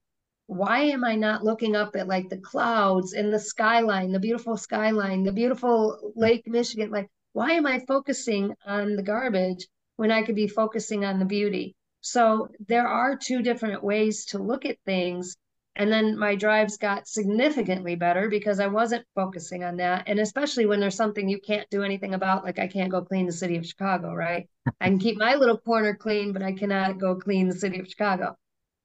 why 0.46 0.80
am 0.84 1.04
I 1.04 1.14
not 1.16 1.44
looking 1.44 1.76
up 1.76 1.96
at 1.96 2.08
like 2.08 2.28
the 2.28 2.38
clouds 2.38 3.12
and 3.12 3.32
the 3.32 3.38
skyline, 3.38 4.12
the 4.12 4.20
beautiful 4.20 4.56
skyline, 4.56 5.22
the 5.22 5.32
beautiful 5.32 5.98
hmm. 6.00 6.20
Lake 6.20 6.46
Michigan? 6.46 6.90
Like, 6.90 7.10
why 7.32 7.52
am 7.52 7.66
I 7.66 7.80
focusing 7.86 8.54
on 8.66 8.96
the 8.96 9.02
garbage 9.02 9.66
when 9.96 10.10
I 10.10 10.22
could 10.22 10.34
be 10.34 10.48
focusing 10.48 11.04
on 11.04 11.18
the 11.18 11.24
beauty? 11.24 11.74
So 12.00 12.48
there 12.68 12.86
are 12.86 13.16
two 13.16 13.42
different 13.42 13.82
ways 13.82 14.26
to 14.26 14.38
look 14.38 14.64
at 14.66 14.78
things. 14.84 15.36
And 15.74 15.90
then 15.90 16.18
my 16.18 16.34
drives 16.34 16.76
got 16.76 17.08
significantly 17.08 17.94
better 17.94 18.28
because 18.28 18.60
I 18.60 18.66
wasn't 18.66 19.06
focusing 19.14 19.64
on 19.64 19.76
that. 19.78 20.04
And 20.06 20.20
especially 20.20 20.66
when 20.66 20.80
there's 20.80 20.96
something 20.96 21.28
you 21.28 21.40
can't 21.40 21.70
do 21.70 21.82
anything 21.82 22.12
about, 22.12 22.44
like 22.44 22.58
I 22.58 22.66
can't 22.66 22.90
go 22.90 23.02
clean 23.02 23.24
the 23.24 23.32
city 23.32 23.56
of 23.56 23.66
Chicago, 23.66 24.12
right? 24.12 24.46
I 24.80 24.88
can 24.88 24.98
keep 24.98 25.16
my 25.16 25.34
little 25.34 25.56
corner 25.56 25.94
clean, 25.94 26.32
but 26.32 26.42
I 26.42 26.52
cannot 26.52 26.98
go 26.98 27.14
clean 27.14 27.48
the 27.48 27.54
city 27.54 27.78
of 27.80 27.88
Chicago. 27.88 28.36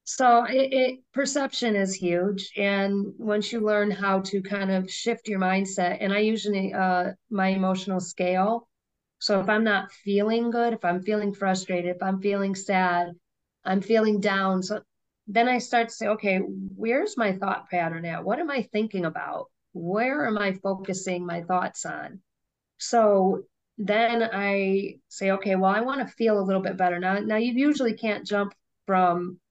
So 0.09 0.45
it, 0.45 0.71
it, 0.71 0.99
perception 1.13 1.75
is 1.75 1.93
huge, 1.93 2.49
and 2.55 3.07
once 3.17 3.51
you 3.51 3.59
learn 3.59 3.91
how 3.91 4.21
to 4.21 4.41
kind 4.41 4.71
of 4.71 4.89
shift 4.89 5.27
your 5.27 5.37
mindset, 5.37 5.97
and 5.99 6.13
I 6.13 6.19
usually 6.19 6.73
uh, 6.73 7.11
my 7.29 7.49
emotional 7.49 7.99
scale. 7.99 8.69
So 9.19 9.41
if 9.41 9.49
I'm 9.49 9.65
not 9.65 9.91
feeling 9.91 10.49
good, 10.49 10.71
if 10.71 10.85
I'm 10.85 11.03
feeling 11.03 11.33
frustrated, 11.33 11.93
if 11.93 12.01
I'm 12.01 12.21
feeling 12.21 12.55
sad, 12.55 13.09
I'm 13.65 13.81
feeling 13.81 14.21
down. 14.21 14.63
So 14.63 14.81
then 15.27 15.49
I 15.49 15.57
start 15.57 15.89
to 15.89 15.93
say, 15.93 16.07
okay, 16.07 16.37
where's 16.37 17.17
my 17.17 17.33
thought 17.33 17.69
pattern 17.69 18.05
at? 18.05 18.23
What 18.23 18.39
am 18.39 18.49
I 18.49 18.61
thinking 18.61 19.03
about? 19.03 19.47
Where 19.73 20.25
am 20.25 20.37
I 20.37 20.53
focusing 20.53 21.25
my 21.25 21.41
thoughts 21.41 21.85
on? 21.85 22.21
So 22.77 23.43
then 23.77 24.23
I 24.31 24.99
say, 25.09 25.31
okay, 25.31 25.57
well, 25.57 25.75
I 25.75 25.81
want 25.81 25.99
to 25.99 26.13
feel 26.15 26.39
a 26.39 26.47
little 26.47 26.61
bit 26.61 26.77
better. 26.77 26.97
Now, 26.97 27.19
now 27.19 27.35
you 27.35 27.51
usually 27.51 27.93
can't 27.93 28.25
jump 28.25 28.53
from 28.85 29.41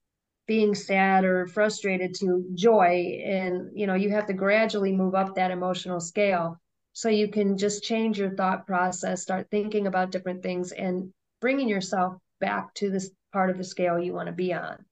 being 0.46 0.74
sad 0.74 1.24
or 1.24 1.46
frustrated 1.46 2.14
to 2.14 2.44
joy 2.54 3.20
and 3.24 3.70
you 3.74 3.86
know 3.86 3.94
you 3.94 4.10
have 4.10 4.26
to 4.26 4.32
gradually 4.32 4.92
move 4.92 5.14
up 5.14 5.34
that 5.34 5.50
emotional 5.50 6.00
scale. 6.00 6.60
So 6.92 7.08
you 7.08 7.28
can 7.28 7.58
just 7.58 7.82
change 7.82 8.18
your 8.18 8.34
thought 8.34 8.66
process 8.66 9.22
start 9.22 9.48
thinking 9.50 9.86
about 9.86 10.10
different 10.10 10.42
things 10.42 10.72
and 10.72 11.12
bringing 11.40 11.68
yourself 11.68 12.14
back 12.40 12.72
to 12.74 12.90
this 12.90 13.10
part 13.32 13.50
of 13.50 13.58
the 13.58 13.64
scale 13.64 13.98
you 13.98 14.14
want 14.14 14.28
to 14.28 14.32
be 14.32 14.52
on. 14.52 14.84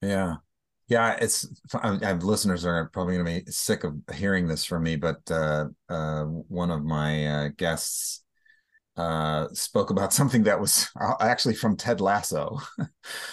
Yeah. 0.00 0.36
Yeah 0.88 1.16
it's 1.20 1.46
i 1.74 1.98
have 2.02 2.24
listeners 2.24 2.64
are 2.64 2.88
probably 2.88 3.14
going 3.14 3.24
to 3.24 3.44
be 3.44 3.52
sick 3.52 3.84
of 3.84 3.94
hearing 4.12 4.48
this 4.48 4.64
from 4.64 4.82
me 4.82 4.96
but 4.96 5.20
uh, 5.30 5.66
uh, 5.88 6.24
one 6.24 6.70
of 6.70 6.82
my 6.84 7.26
uh, 7.26 7.48
guests 7.56 8.24
uh, 9.00 9.48
spoke 9.52 9.90
about 9.90 10.12
something 10.18 10.42
that 10.44 10.60
was 10.60 10.88
uh, 11.00 11.14
actually 11.20 11.54
from 11.54 11.76
Ted 11.76 12.00
Lasso, 12.00 12.58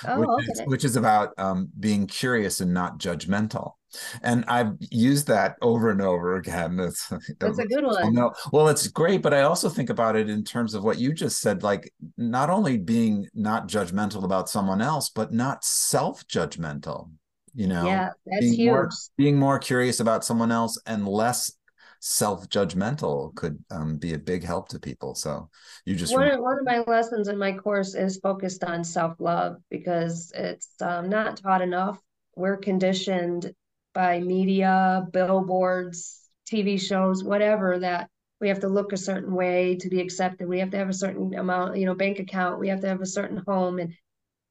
oh, 0.07 0.19
which, 0.19 0.29
okay. 0.29 0.51
is, 0.51 0.61
which, 0.65 0.85
is, 0.85 0.95
about 0.95 1.33
um, 1.37 1.69
being 1.79 2.07
curious 2.07 2.61
and 2.61 2.73
not 2.73 2.99
judgmental. 2.99 3.73
And 4.21 4.45
I've 4.47 4.73
used 4.79 5.27
that 5.27 5.55
over 5.61 5.89
and 5.89 6.01
over 6.01 6.35
again. 6.35 6.79
It's, 6.87 7.11
That's 7.39 7.59
a 7.59 7.65
good 7.65 7.83
one. 7.83 8.13
No, 8.13 8.33
well, 8.51 8.67
it's 8.69 8.87
great, 8.87 9.21
but 9.21 9.33
I 9.33 9.41
also 9.41 9.69
think 9.69 9.89
about 9.89 10.15
it 10.15 10.29
in 10.29 10.43
terms 10.43 10.73
of 10.73 10.83
what 10.83 10.99
you 10.99 11.13
just 11.13 11.41
said, 11.41 11.63
like 11.63 11.91
not 12.17 12.49
only 12.49 12.77
being 12.77 13.27
not 13.33 13.67
judgmental 13.67 14.23
about 14.23 14.49
someone 14.49 14.81
else, 14.81 15.09
but 15.09 15.33
not 15.33 15.63
self-judgmental. 15.63 17.09
You 17.53 17.67
know, 17.67 17.87
yeah, 17.87 18.09
that's 18.25 18.41
being 18.41 18.53
huge. 18.53 18.67
More, 18.67 18.89
being 19.17 19.37
more 19.37 19.59
curious 19.59 19.99
about 19.99 20.23
someone 20.23 20.51
else 20.51 20.79
and 20.85 21.07
less 21.07 21.51
self-judgmental 21.99 23.35
could 23.35 23.57
um, 23.71 23.97
be 23.97 24.13
a 24.13 24.19
big 24.19 24.43
help 24.43 24.69
to 24.69 24.79
people. 24.79 25.15
So 25.15 25.49
you 25.85 25.95
just 25.95 26.13
one, 26.13 26.31
of, 26.31 26.39
one 26.39 26.59
of 26.59 26.65
my 26.65 26.79
lessons 26.79 27.27
in 27.27 27.37
my 27.37 27.53
course 27.53 27.95
is 27.95 28.17
focused 28.17 28.63
on 28.63 28.83
self-love 28.83 29.57
because 29.69 30.31
it's 30.35 30.69
um, 30.81 31.09
not 31.09 31.37
taught 31.37 31.61
enough. 31.61 31.99
We're 32.35 32.57
conditioned 32.57 33.53
by 33.93 34.19
media 34.19 35.07
billboards 35.11 36.29
tv 36.47 36.79
shows 36.79 37.23
whatever 37.23 37.79
that 37.79 38.09
we 38.39 38.47
have 38.47 38.59
to 38.59 38.67
look 38.67 38.93
a 38.93 38.97
certain 38.97 39.33
way 39.33 39.75
to 39.77 39.89
be 39.89 39.99
accepted. 39.99 40.47
We 40.47 40.59
have 40.59 40.69
to 40.71 40.77
have 40.77 40.89
a 40.89 40.93
certain 40.93 41.33
amount 41.33 41.77
you 41.77 41.85
know 41.85 41.95
bank 41.95 42.19
account. 42.19 42.59
We 42.59 42.69
have 42.69 42.81
to 42.81 42.87
have 42.87 43.01
a 43.01 43.05
certain 43.05 43.41
home. 43.47 43.79
And 43.79 43.93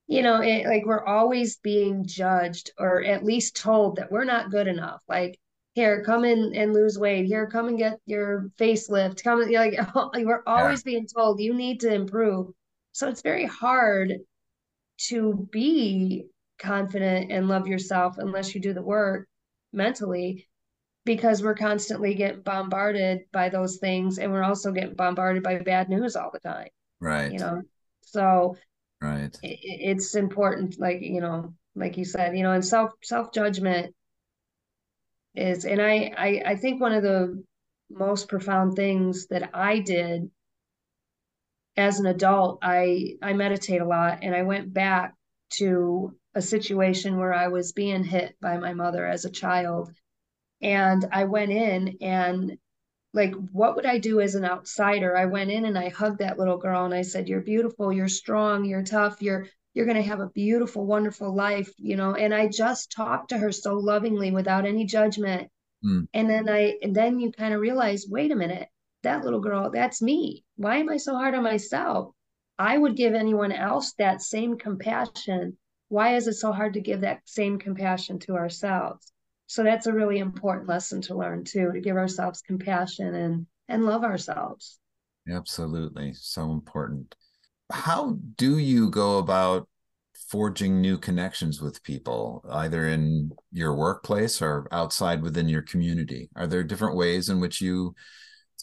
you 0.06 0.22
know 0.22 0.40
it, 0.40 0.66
like 0.66 0.84
we're 0.84 1.04
always 1.04 1.56
being 1.58 2.06
judged 2.06 2.72
or 2.78 3.02
at 3.04 3.24
least 3.24 3.56
told 3.56 3.96
that 3.96 4.10
we're 4.10 4.24
not 4.24 4.50
good 4.50 4.66
enough. 4.66 5.00
Like 5.08 5.38
here 5.76 6.02
come 6.02 6.24
in 6.24 6.54
and 6.54 6.72
lose 6.72 6.98
weight. 6.98 7.26
Here 7.26 7.46
come 7.46 7.68
and 7.68 7.76
get 7.76 8.00
your 8.06 8.48
facelift. 8.58 9.22
Come 9.22 9.42
and, 9.42 9.52
like 9.52 9.76
we're 10.24 10.42
always 10.46 10.80
yeah. 10.80 10.92
being 10.92 11.06
told 11.06 11.38
you 11.38 11.52
need 11.52 11.80
to 11.80 11.92
improve. 11.92 12.48
So 12.92 13.08
it's 13.08 13.20
very 13.20 13.44
hard 13.44 14.14
to 15.08 15.46
be 15.52 16.28
confident 16.58 17.30
and 17.30 17.46
love 17.46 17.66
yourself 17.66 18.16
unless 18.16 18.54
you 18.54 18.60
do 18.62 18.72
the 18.72 18.82
work 18.82 19.28
mentally 19.74 20.48
because 21.04 21.42
we're 21.42 21.54
constantly 21.54 22.14
getting 22.14 22.40
bombarded 22.40 23.20
by 23.30 23.50
those 23.50 23.76
things 23.76 24.18
and 24.18 24.32
we're 24.32 24.42
also 24.42 24.72
getting 24.72 24.94
bombarded 24.94 25.42
by 25.42 25.58
bad 25.58 25.90
news 25.90 26.16
all 26.16 26.30
the 26.32 26.40
time 26.40 26.68
right. 27.00 27.30
you 27.30 27.38
know? 27.38 27.60
So 28.00 28.56
right. 29.02 29.38
it, 29.42 29.58
it's 29.62 30.14
important 30.14 30.80
like 30.80 31.02
you 31.02 31.20
know 31.20 31.52
like 31.74 31.98
you 31.98 32.06
said 32.06 32.34
you 32.34 32.42
know 32.42 32.52
and 32.52 32.64
self 32.64 32.92
self 33.02 33.30
judgment 33.30 33.94
is 35.36 35.64
and 35.64 35.80
I, 35.80 36.12
I 36.16 36.42
i 36.46 36.56
think 36.56 36.80
one 36.80 36.92
of 36.92 37.02
the 37.02 37.42
most 37.90 38.28
profound 38.28 38.74
things 38.74 39.26
that 39.28 39.50
i 39.54 39.78
did 39.78 40.30
as 41.76 42.00
an 42.00 42.06
adult 42.06 42.58
i 42.62 43.16
i 43.22 43.32
meditate 43.32 43.80
a 43.80 43.86
lot 43.86 44.20
and 44.22 44.34
i 44.34 44.42
went 44.42 44.72
back 44.72 45.14
to 45.58 46.16
a 46.34 46.42
situation 46.42 47.18
where 47.18 47.34
i 47.34 47.48
was 47.48 47.72
being 47.72 48.02
hit 48.04 48.36
by 48.40 48.58
my 48.58 48.74
mother 48.74 49.06
as 49.06 49.24
a 49.24 49.30
child. 49.30 49.90
And 50.62 51.04
i 51.12 51.24
went 51.24 51.52
in 51.52 51.98
and 52.00 52.56
like 53.12 53.34
what 53.52 53.76
would 53.76 53.86
i 53.86 53.98
do 53.98 54.20
as 54.20 54.34
an 54.34 54.44
outsider? 54.44 55.16
I 55.16 55.26
went 55.26 55.50
in 55.50 55.64
and 55.64 55.78
i 55.78 55.88
hugged 55.90 56.18
that 56.18 56.38
little 56.38 56.58
girl 56.58 56.84
and 56.84 56.94
i 56.94 57.02
said 57.02 57.28
you're 57.28 57.40
beautiful 57.40 57.92
you're 57.92 58.08
strong 58.08 58.64
you're 58.64 58.82
tough 58.82 59.22
you're 59.22 59.46
you're 59.76 59.84
going 59.84 60.02
to 60.02 60.08
have 60.08 60.20
a 60.20 60.30
beautiful, 60.30 60.86
wonderful 60.86 61.34
life, 61.34 61.70
you 61.76 61.96
know. 61.96 62.14
And 62.14 62.34
I 62.34 62.48
just 62.48 62.90
talked 62.90 63.28
to 63.28 63.36
her 63.36 63.52
so 63.52 63.74
lovingly 63.74 64.30
without 64.30 64.64
any 64.64 64.86
judgment. 64.86 65.50
Mm. 65.84 66.08
And 66.14 66.30
then 66.30 66.48
I, 66.48 66.76
and 66.80 66.96
then 66.96 67.20
you 67.20 67.30
kind 67.30 67.52
of 67.52 67.60
realize, 67.60 68.06
wait 68.08 68.32
a 68.32 68.36
minute, 68.36 68.70
that 69.02 69.22
little 69.22 69.38
girl, 69.38 69.70
that's 69.70 70.00
me. 70.00 70.46
Why 70.56 70.78
am 70.78 70.88
I 70.88 70.96
so 70.96 71.14
hard 71.14 71.34
on 71.34 71.42
myself? 71.42 72.14
I 72.58 72.78
would 72.78 72.96
give 72.96 73.12
anyone 73.12 73.52
else 73.52 73.92
that 73.98 74.22
same 74.22 74.56
compassion. 74.56 75.58
Why 75.88 76.16
is 76.16 76.26
it 76.26 76.36
so 76.36 76.52
hard 76.52 76.72
to 76.72 76.80
give 76.80 77.02
that 77.02 77.20
same 77.26 77.58
compassion 77.58 78.18
to 78.20 78.36
ourselves? 78.36 79.12
So 79.46 79.62
that's 79.62 79.86
a 79.86 79.92
really 79.92 80.20
important 80.20 80.70
lesson 80.70 81.02
to 81.02 81.14
learn 81.14 81.44
too, 81.44 81.70
to 81.74 81.80
give 81.80 81.96
ourselves 81.96 82.40
compassion 82.40 83.14
and 83.14 83.46
and 83.68 83.84
love 83.84 84.04
ourselves. 84.04 84.78
Absolutely. 85.28 86.14
So 86.14 86.50
important 86.50 87.14
how 87.70 88.18
do 88.36 88.58
you 88.58 88.90
go 88.90 89.18
about 89.18 89.68
forging 90.28 90.80
new 90.80 90.98
connections 90.98 91.60
with 91.60 91.82
people 91.82 92.44
either 92.52 92.88
in 92.88 93.30
your 93.52 93.74
workplace 93.74 94.42
or 94.42 94.66
outside 94.72 95.22
within 95.22 95.48
your 95.48 95.62
community 95.62 96.28
are 96.36 96.46
there 96.46 96.64
different 96.64 96.96
ways 96.96 97.28
in 97.28 97.38
which 97.38 97.60
you 97.60 97.94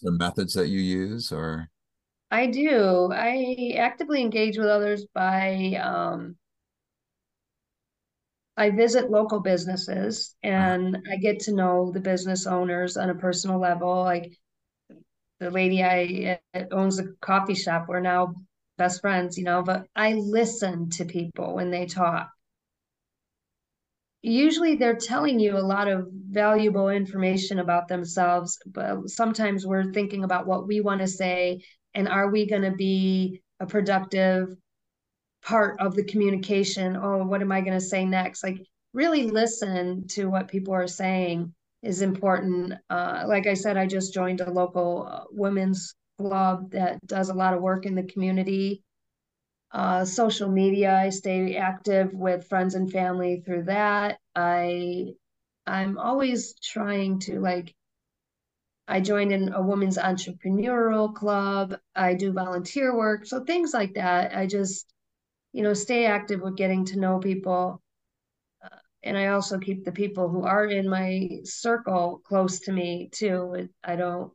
the 0.02 0.12
methods 0.12 0.54
that 0.54 0.68
you 0.68 0.80
use 0.80 1.32
or 1.32 1.70
i 2.32 2.46
do 2.46 3.10
i 3.13 3.74
actively 3.78 4.22
engage 4.22 4.58
with 4.58 4.68
others 4.68 5.06
by 5.13 5.80
um, 5.82 6.36
I 8.56 8.70
visit 8.70 9.10
local 9.10 9.39
businesses 9.39 10.36
uh-huh. 10.44 10.54
and 10.54 10.98
I 11.12 11.18
get 11.18 11.39
to 11.42 11.54
know 11.54 11.92
the 11.92 12.00
business 12.00 12.46
owners 12.46 12.98
on 12.98 13.10
a 13.10 13.16
personal 13.16 13.60
level. 13.60 14.04
Like 14.04 14.38
the 15.39 15.50
lady 15.50 15.84
I 15.84 16.39
owns 16.72 17.00
a 17.00 17.13
coffee 17.22 17.56
shop, 17.56 17.86
we're 17.88 18.00
now 18.00 18.36
best 18.77 19.01
friends, 19.01 19.38
you 19.38 19.43
know, 19.43 19.63
but 19.63 19.86
I 19.95 20.13
listen 20.13 20.89
to 20.91 21.05
people 21.05 21.55
when 21.55 21.71
they 21.71 21.86
talk. 21.86 22.29
Usually 24.21 24.75
they're 24.75 24.95
telling 24.95 25.39
you 25.39 25.57
a 25.57 25.59
lot 25.59 25.88
of 25.88 26.07
valuable 26.12 26.89
information 26.89 27.59
about 27.59 27.88
themselves, 27.88 28.57
but 28.65 29.09
sometimes 29.09 29.67
we're 29.67 29.91
thinking 29.91 30.23
about 30.23 30.47
what 30.47 30.65
we 30.65 30.79
want 30.79 31.01
to 31.01 31.07
say 31.07 31.62
and 31.93 32.07
are 32.07 32.31
we 32.31 32.47
going 32.47 32.62
to 32.63 32.71
be 32.71 33.41
a 33.59 33.65
productive 33.65 34.55
part 35.43 35.79
of 35.79 35.95
the 35.95 36.03
communication? 36.03 36.95
Oh, 36.95 37.25
what 37.25 37.41
am 37.41 37.51
I 37.51 37.62
going 37.62 37.73
to 37.73 37.81
say 37.81 38.05
next? 38.05 38.43
Like, 38.43 38.59
really 38.93 39.29
listen 39.29 40.07
to 40.09 40.25
what 40.25 40.47
people 40.47 40.73
are 40.73 40.88
saying 40.88 41.53
is 41.81 42.01
important. 42.01 42.73
Uh, 42.89 43.23
like 43.27 43.47
I 43.47 43.53
said, 43.53 43.77
I 43.77 43.86
just 43.86 44.13
joined 44.13 44.41
a 44.41 44.51
local 44.51 45.07
uh, 45.09 45.23
women's 45.31 45.95
club 46.17 46.71
that 46.71 47.06
does 47.06 47.30
a 47.30 47.34
lot 47.34 47.54
of 47.54 47.62
work 47.62 47.86
in 47.86 47.95
the 47.95 48.04
community. 48.04 48.84
Uh, 49.71 50.06
social 50.06 50.49
media, 50.49 50.95
I 50.95 51.10
stay 51.10 51.58
active 51.58 52.13
with 52.13 52.47
friends 52.47 52.76
and 52.76 52.91
family 52.91 53.41
through 53.45 53.63
that. 53.63 54.19
I 54.36 55.13
I'm 55.65 55.97
always 55.97 56.56
trying 56.62 57.19
to 57.21 57.39
like 57.39 57.73
I 58.88 58.99
joined 58.99 59.32
in 59.32 59.54
a 59.54 59.62
women's 59.62 59.97
entrepreneurial 59.97 61.13
club. 61.13 61.76
I 61.95 62.13
do 62.15 62.34
volunteer 62.34 62.95
work. 62.95 63.26
So 63.26 63.43
things 63.43 63.73
like 63.73 63.93
that. 63.93 64.36
I 64.36 64.45
just, 64.45 64.93
you 65.54 65.63
know, 65.63 65.73
stay 65.73 66.06
active 66.06 66.41
with 66.41 66.58
getting 66.58 66.86
to 66.86 66.99
know 66.99 67.19
people. 67.19 67.82
Uh, 68.63 68.78
and 69.04 69.17
I 69.17 69.28
also 69.28 69.58
keep 69.58 69.86
the 69.86 69.91
people 69.91 70.30
who 70.30 70.43
are 70.43 70.65
in 70.65 70.89
my 70.89 71.30
circle 71.45 72.21
close 72.26 72.60
to 72.62 72.73
me 72.73 73.10
too. 73.12 73.69
I 73.84 73.95
don't, 73.95 74.34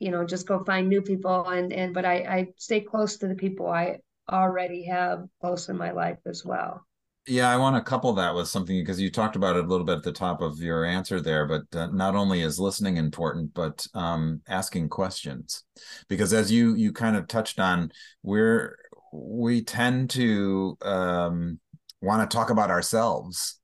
you 0.00 0.10
know, 0.10 0.24
just 0.24 0.48
go 0.48 0.64
find 0.64 0.88
new 0.88 1.02
people 1.02 1.48
and 1.48 1.72
and 1.72 1.94
but 1.94 2.04
I 2.04 2.14
I 2.16 2.48
stay 2.56 2.80
close 2.80 3.18
to 3.18 3.28
the 3.28 3.36
people 3.36 3.68
I 3.68 3.98
already 4.28 4.84
have 4.86 5.24
close 5.40 5.68
in 5.68 5.76
my 5.76 5.92
life 5.92 6.18
as 6.26 6.44
well. 6.44 6.84
Yeah, 7.26 7.50
I 7.50 7.58
want 7.58 7.76
to 7.76 7.88
couple 7.88 8.12
that 8.14 8.34
with 8.34 8.48
something 8.48 8.80
because 8.80 9.00
you 9.00 9.10
talked 9.10 9.36
about 9.36 9.56
it 9.56 9.64
a 9.64 9.68
little 9.68 9.84
bit 9.84 9.98
at 9.98 10.02
the 10.02 10.10
top 10.10 10.40
of 10.40 10.58
your 10.58 10.84
answer 10.84 11.20
there. 11.20 11.46
But 11.46 11.62
uh, 11.78 11.88
not 11.88 12.16
only 12.16 12.40
is 12.40 12.58
listening 12.58 12.96
important, 12.96 13.52
but 13.54 13.86
um, 13.94 14.40
asking 14.48 14.88
questions, 14.88 15.64
because 16.08 16.32
as 16.32 16.50
you 16.50 16.74
you 16.74 16.92
kind 16.92 17.16
of 17.16 17.28
touched 17.28 17.60
on, 17.60 17.92
we're 18.22 18.76
we 19.12 19.62
tend 19.62 20.10
to 20.10 20.78
um, 20.82 21.60
want 22.00 22.28
to 22.28 22.34
talk 22.34 22.48
about 22.50 22.70
ourselves 22.70 23.59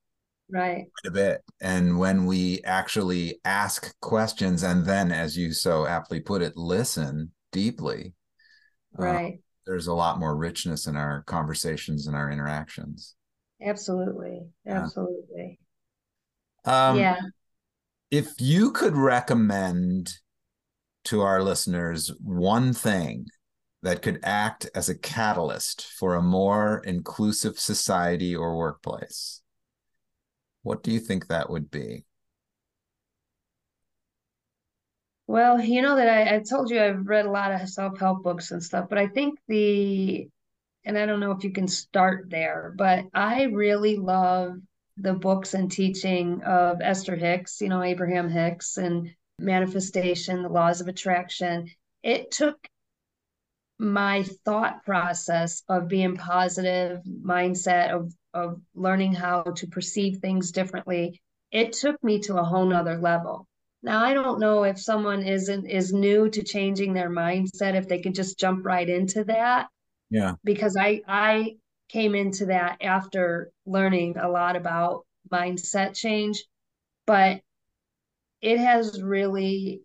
right 0.49 0.85
a 1.05 1.11
bit, 1.11 1.41
and 1.61 1.97
when 1.97 2.25
we 2.25 2.61
actually 2.63 3.39
ask 3.45 3.93
questions 4.01 4.63
and 4.63 4.85
then, 4.85 5.11
as 5.11 5.37
you 5.37 5.53
so 5.53 5.85
aptly 5.85 6.19
put 6.19 6.41
it, 6.41 6.55
listen 6.55 7.31
deeply, 7.51 8.13
uh, 8.97 9.03
right, 9.03 9.33
uh, 9.33 9.37
there's 9.65 9.87
a 9.87 9.93
lot 9.93 10.19
more 10.19 10.35
richness 10.35 10.87
in 10.87 10.95
our 10.95 11.23
conversations 11.23 12.07
and 12.07 12.15
our 12.15 12.31
interactions. 12.31 13.15
Absolutely. 13.61 14.47
Absolutely. 14.65 15.59
Um, 16.65 16.97
yeah. 16.97 17.19
If 18.11 18.29
you 18.39 18.71
could 18.71 18.95
recommend 18.95 20.13
to 21.05 21.21
our 21.21 21.41
listeners 21.41 22.11
one 22.21 22.73
thing 22.73 23.25
that 23.83 24.01
could 24.01 24.19
act 24.23 24.69
as 24.73 24.89
a 24.89 24.97
catalyst 24.97 25.87
for 25.99 26.15
a 26.15 26.21
more 26.21 26.81
inclusive 26.85 27.59
society 27.59 28.35
or 28.35 28.57
workplace, 28.57 29.41
what 30.67 30.83
do 30.83 30.91
you 30.91 30.99
think 30.99 31.27
that 31.27 31.49
would 31.49 31.71
be? 31.71 32.03
Well, 35.25 35.61
you 35.61 35.81
know 35.81 35.95
that 35.95 36.09
I, 36.09 36.35
I 36.35 36.39
told 36.39 36.69
you 36.69 36.81
I've 36.81 37.07
read 37.07 37.25
a 37.25 37.31
lot 37.31 37.51
of 37.53 37.69
self-help 37.69 38.21
books 38.21 38.51
and 38.51 38.61
stuff, 38.61 38.87
but 38.89 38.97
I 38.97 39.07
think 39.07 39.39
the 39.47 40.27
and 40.83 40.97
I 40.97 41.05
don't 41.05 41.19
know 41.19 41.31
if 41.31 41.43
you 41.43 41.51
can 41.51 41.67
start 41.67 42.29
there, 42.29 42.73
but 42.77 43.05
I 43.13 43.43
really 43.43 43.97
love 43.97 44.57
the 44.97 45.13
books 45.13 45.53
and 45.53 45.71
teaching 45.71 46.41
of 46.43 46.81
Esther 46.81 47.15
Hicks, 47.15 47.61
you 47.61 47.69
know, 47.69 47.83
Abraham 47.83 48.29
Hicks 48.29 48.77
and 48.77 49.09
manifestation, 49.39 50.43
the 50.43 50.49
laws 50.49 50.81
of 50.81 50.87
attraction. 50.87 51.69
It 52.03 52.31
took 52.31 52.57
my 53.79 54.23
thought 54.43 54.83
process 54.85 55.63
of 55.69 55.87
being 55.87 56.15
positive, 56.15 57.01
mindset 57.05 57.91
of 57.91 58.13
of 58.33 58.61
learning 58.75 59.13
how 59.13 59.43
to 59.43 59.67
perceive 59.67 60.17
things 60.17 60.51
differently. 60.51 61.21
It 61.51 61.73
took 61.73 62.03
me 62.03 62.19
to 62.21 62.37
a 62.37 62.43
whole 62.43 62.65
nother 62.65 62.97
level. 62.97 63.47
Now 63.83 64.03
I 64.03 64.13
don't 64.13 64.39
know 64.39 64.63
if 64.63 64.79
someone 64.79 65.23
isn't 65.23 65.67
is 65.67 65.93
new 65.93 66.29
to 66.29 66.43
changing 66.43 66.93
their 66.93 67.09
mindset, 67.09 67.75
if 67.75 67.87
they 67.87 68.01
could 68.01 68.15
just 68.15 68.39
jump 68.39 68.65
right 68.65 68.87
into 68.87 69.23
that 69.25 69.67
yeah 70.09 70.35
because 70.43 70.75
i 70.77 71.01
i 71.07 71.55
came 71.89 72.15
into 72.15 72.47
that 72.47 72.77
after 72.81 73.51
learning 73.65 74.17
a 74.17 74.27
lot 74.27 74.55
about 74.55 75.05
mindset 75.31 75.95
change 75.95 76.43
but 77.05 77.41
it 78.41 78.57
has 78.57 79.01
really 79.01 79.81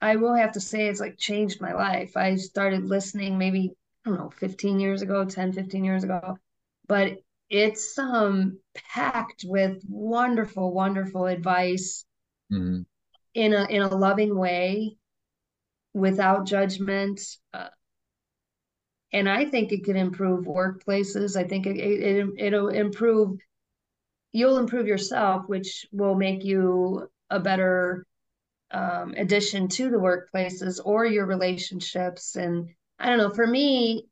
i 0.00 0.16
will 0.16 0.34
have 0.34 0.52
to 0.52 0.60
say 0.60 0.86
it's 0.86 1.00
like 1.00 1.18
changed 1.18 1.60
my 1.60 1.72
life 1.72 2.16
i 2.16 2.36
started 2.36 2.84
listening 2.84 3.38
maybe 3.38 3.72
i 4.04 4.10
don't 4.10 4.18
know 4.18 4.30
15 4.30 4.78
years 4.78 5.02
ago 5.02 5.24
10 5.24 5.52
15 5.52 5.84
years 5.84 6.04
ago 6.04 6.38
but 6.86 7.18
it's 7.48 7.98
um 7.98 8.58
packed 8.74 9.44
with 9.46 9.82
wonderful 9.88 10.72
wonderful 10.72 11.26
advice 11.26 12.04
mm-hmm. 12.52 12.82
in 13.34 13.52
a 13.52 13.64
in 13.66 13.82
a 13.82 13.94
loving 13.94 14.36
way 14.36 14.96
without 15.94 16.46
judgment 16.46 17.20
uh, 17.54 17.68
and 19.12 19.28
I 19.28 19.44
think 19.46 19.72
it 19.72 19.84
can 19.84 19.96
improve 19.96 20.44
workplaces. 20.44 21.36
I 21.36 21.44
think 21.44 21.66
it, 21.66 21.78
it 21.78 22.28
it'll 22.38 22.68
improve. 22.68 23.38
You'll 24.32 24.58
improve 24.58 24.86
yourself, 24.86 25.44
which 25.46 25.86
will 25.92 26.14
make 26.14 26.44
you 26.44 27.08
a 27.30 27.40
better 27.40 28.04
um, 28.70 29.14
addition 29.16 29.68
to 29.68 29.88
the 29.88 29.96
workplaces 29.96 30.80
or 30.84 31.06
your 31.06 31.24
relationships. 31.24 32.36
And 32.36 32.68
I 32.98 33.08
don't 33.08 33.18
know. 33.18 33.30
For 33.30 33.46
me, 33.46 34.06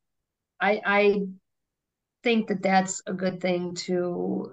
I 0.60 0.80
I 0.84 1.26
think 2.24 2.48
that 2.48 2.62
that's 2.62 3.00
a 3.06 3.12
good 3.12 3.40
thing 3.40 3.74
to 3.86 4.52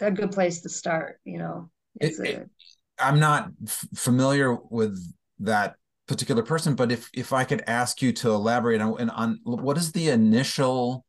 a 0.00 0.10
good 0.10 0.32
place 0.32 0.62
to 0.62 0.68
start. 0.68 1.20
You 1.24 1.38
know, 1.38 1.70
it, 2.00 2.18
a, 2.18 2.40
it, 2.40 2.50
I'm 2.98 3.20
not 3.20 3.50
f- 3.64 3.86
familiar 3.94 4.54
with 4.54 4.98
that 5.38 5.76
particular 6.06 6.42
person 6.42 6.74
but 6.74 6.92
if 6.92 7.10
if 7.12 7.32
i 7.32 7.42
could 7.44 7.62
ask 7.66 8.00
you 8.00 8.12
to 8.12 8.30
elaborate 8.30 8.80
on, 8.80 9.10
on 9.10 9.40
what 9.44 9.76
is 9.76 9.92
the 9.92 10.08
initial 10.08 11.04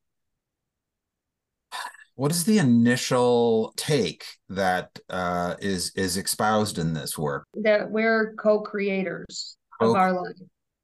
what 2.16 2.32
is 2.32 2.46
the 2.46 2.58
initial 2.58 3.74
take 3.78 4.26
that 4.50 4.98
uh, 5.10 5.56
is 5.60 5.92
is 5.96 6.18
espoused 6.18 6.80
in 6.80 6.94
this 6.94 7.18
work 7.18 7.46
that 7.54 7.90
we're 7.90 8.34
co-creators 8.40 9.58
co- 9.80 9.92
of 9.92 9.96
our 9.96 10.14
life 10.14 10.36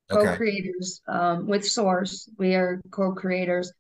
co-creators 0.09 1.01
okay. 1.09 1.17
um, 1.17 1.47
with 1.47 1.65
source 1.65 2.29
we 2.37 2.53
are 2.53 2.79
co-creators 2.91 3.73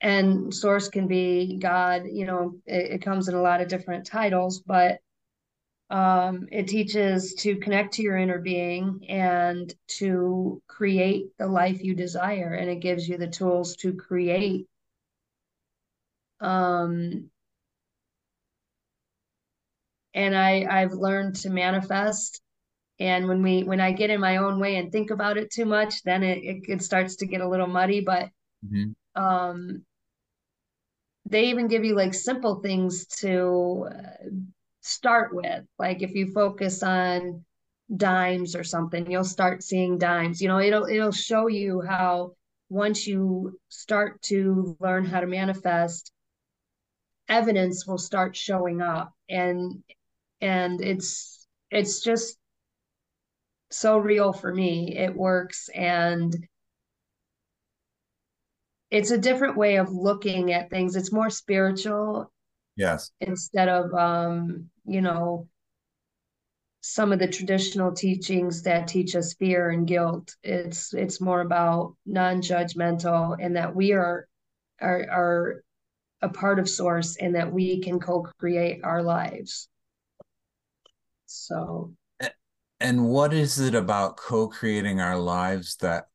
and 0.00 0.54
source 0.54 0.88
can 0.88 1.06
be 1.06 1.58
god 1.60 2.04
you 2.10 2.24
know 2.26 2.54
it, 2.66 2.92
it 2.92 3.02
comes 3.02 3.28
in 3.28 3.34
a 3.34 3.42
lot 3.42 3.60
of 3.60 3.68
different 3.68 4.06
titles 4.06 4.60
but 4.60 5.00
um, 5.90 6.48
it 6.52 6.68
teaches 6.68 7.34
to 7.34 7.56
connect 7.56 7.94
to 7.94 8.02
your 8.02 8.18
inner 8.18 8.38
being 8.38 9.06
and 9.08 9.72
to 9.98 10.60
create 10.66 11.26
the 11.38 11.46
life 11.46 11.82
you 11.82 11.94
desire, 11.94 12.52
and 12.52 12.68
it 12.68 12.80
gives 12.80 13.08
you 13.08 13.16
the 13.16 13.26
tools 13.26 13.74
to 13.76 13.94
create. 13.94 14.66
Um, 16.40 17.30
and 20.12 20.36
I 20.36 20.66
I've 20.68 20.92
learned 20.92 21.36
to 21.36 21.50
manifest. 21.50 22.42
And 23.00 23.28
when 23.28 23.42
we 23.42 23.62
when 23.62 23.80
I 23.80 23.92
get 23.92 24.10
in 24.10 24.20
my 24.20 24.38
own 24.38 24.60
way 24.60 24.76
and 24.76 24.92
think 24.92 25.10
about 25.10 25.38
it 25.38 25.50
too 25.50 25.64
much, 25.64 26.02
then 26.02 26.22
it 26.22 26.38
it, 26.38 26.62
it 26.68 26.82
starts 26.82 27.16
to 27.16 27.26
get 27.26 27.40
a 27.40 27.48
little 27.48 27.66
muddy. 27.66 28.00
But 28.00 28.28
mm-hmm. 28.66 29.22
um, 29.22 29.84
they 31.26 31.44
even 31.50 31.68
give 31.68 31.84
you 31.84 31.94
like 31.94 32.14
simple 32.14 32.56
things 32.56 33.06
to 33.06 33.88
uh, 33.90 34.28
start 34.80 35.34
with. 35.34 35.64
Like 35.78 36.02
if 36.02 36.14
you 36.14 36.32
focus 36.32 36.82
on 36.82 37.44
dimes 37.94 38.54
or 38.54 38.64
something, 38.64 39.10
you'll 39.10 39.24
start 39.24 39.62
seeing 39.62 39.98
dimes. 39.98 40.40
You 40.40 40.48
know, 40.48 40.60
it'll 40.60 40.86
it'll 40.86 41.12
show 41.12 41.46
you 41.48 41.80
how 41.80 42.32
once 42.70 43.06
you 43.06 43.58
start 43.68 44.20
to 44.22 44.76
learn 44.80 45.04
how 45.04 45.20
to 45.20 45.26
manifest, 45.26 46.12
evidence 47.28 47.86
will 47.86 47.98
start 47.98 48.36
showing 48.36 48.80
up 48.80 49.12
and 49.28 49.82
and 50.40 50.80
it's 50.80 51.46
it's 51.70 52.00
just 52.00 52.38
so 53.70 53.98
real 53.98 54.32
for 54.32 54.54
me. 54.54 54.96
It 54.96 55.14
works 55.14 55.68
and 55.74 56.34
it's 58.90 59.10
a 59.10 59.18
different 59.18 59.56
way 59.56 59.76
of 59.76 59.92
looking 59.92 60.52
at 60.52 60.70
things. 60.70 60.96
It's 60.96 61.12
more 61.12 61.30
spiritual 61.30 62.30
Yes. 62.78 63.10
Instead 63.20 63.68
of, 63.68 63.92
um, 63.92 64.70
you 64.84 65.00
know, 65.00 65.48
some 66.80 67.12
of 67.12 67.18
the 67.18 67.26
traditional 67.26 67.92
teachings 67.92 68.62
that 68.62 68.86
teach 68.86 69.16
us 69.16 69.34
fear 69.34 69.70
and 69.70 69.86
guilt. 69.86 70.36
It's 70.44 70.94
it's 70.94 71.20
more 71.20 71.40
about 71.40 71.96
non-judgmental 72.06 73.36
and 73.40 73.56
that 73.56 73.74
we 73.74 73.92
are 73.92 74.28
are 74.80 75.06
are 75.10 75.64
a 76.22 76.28
part 76.28 76.60
of 76.60 76.68
source 76.68 77.16
and 77.16 77.34
that 77.34 77.52
we 77.52 77.80
can 77.80 77.98
co-create 77.98 78.84
our 78.84 79.02
lives. 79.02 79.68
So 81.26 81.94
and 82.80 83.08
what 83.08 83.34
is 83.34 83.58
it 83.58 83.74
about 83.74 84.16
co-creating 84.16 85.00
our 85.00 85.18
lives 85.18 85.76
that 85.80 86.06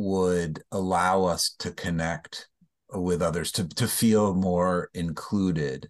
would 0.00 0.62
allow 0.72 1.24
us 1.24 1.54
to 1.58 1.70
connect 1.70 2.48
with 2.92 3.22
others 3.22 3.52
to 3.52 3.68
to 3.68 3.86
feel 3.86 4.34
more 4.34 4.90
included 4.94 5.88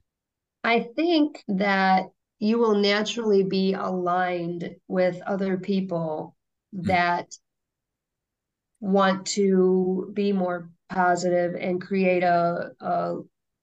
i 0.65 0.81
think 0.97 1.43
that 1.49 2.05
you 2.39 2.59
will 2.59 2.75
naturally 2.75 3.43
be 3.43 3.75
aligned 3.75 4.75
with 4.89 5.21
other 5.27 5.57
people 5.57 6.37
mm-hmm. 6.75 6.89
that 6.89 7.27
want 8.81 9.27
to 9.27 10.11
be 10.15 10.33
more 10.33 10.71
positive 10.89 11.55
and 11.55 11.81
create 11.81 12.23
a, 12.23 12.71
a 12.81 13.17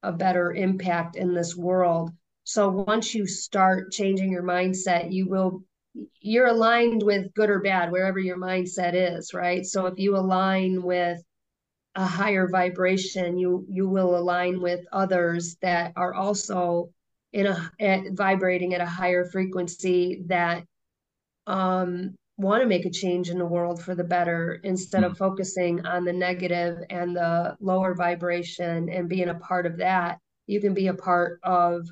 a 0.04 0.12
better 0.12 0.54
impact 0.54 1.16
in 1.16 1.34
this 1.34 1.56
world 1.56 2.12
So 2.46 2.70
once 2.70 3.14
you 3.14 3.28
start 3.28 3.92
changing 3.92 4.32
your 4.32 4.44
mindset, 4.44 5.12
you 5.12 5.28
will 5.28 5.64
you're 6.22 6.48
aligned 6.48 7.04
with 7.04 7.34
good 7.34 7.50
or 7.50 7.60
bad 7.60 7.92
wherever 7.92 8.20
your 8.20 8.38
mindset 8.38 8.94
is, 8.94 9.34
right? 9.34 9.66
So 9.66 9.86
if 9.88 9.98
you 9.98 10.16
align 10.16 10.84
with 10.84 11.22
a 11.96 12.06
higher 12.06 12.48
vibration, 12.48 13.38
you 13.38 13.66
you 13.70 13.90
will 13.90 14.16
align 14.16 14.62
with 14.62 14.82
others 14.92 15.58
that 15.62 15.94
are 15.96 16.14
also 16.14 16.92
in 17.34 17.48
a 17.48 17.72
at, 17.80 18.12
vibrating 18.14 18.74
at 18.74 18.82
a 18.82 18.86
higher 18.86 19.26
frequency 19.26 20.24
that 20.28 20.64
um 21.48 22.16
want 22.38 22.62
to 22.62 22.68
make 22.68 22.86
a 22.86 22.90
change 22.90 23.30
in 23.30 23.40
the 23.40 23.46
world 23.46 23.82
for 23.82 23.96
the 23.96 24.04
better 24.04 24.60
instead 24.64 25.02
mm-hmm. 25.02 25.12
of 25.12 25.18
focusing 25.18 25.86
on 25.86 26.06
the 26.06 26.14
negative 26.14 26.78
and 26.90 27.16
the 27.16 27.58
lower 27.60 27.96
vibration 27.96 28.90
and 28.90 29.10
being 29.10 29.30
a 29.30 29.36
part 29.36 29.66
of 29.66 29.78
that 29.78 30.20
you 30.46 30.62
can 30.62 30.74
be 30.74 30.88
a 30.88 30.94
part 30.94 31.40
of 31.44 31.88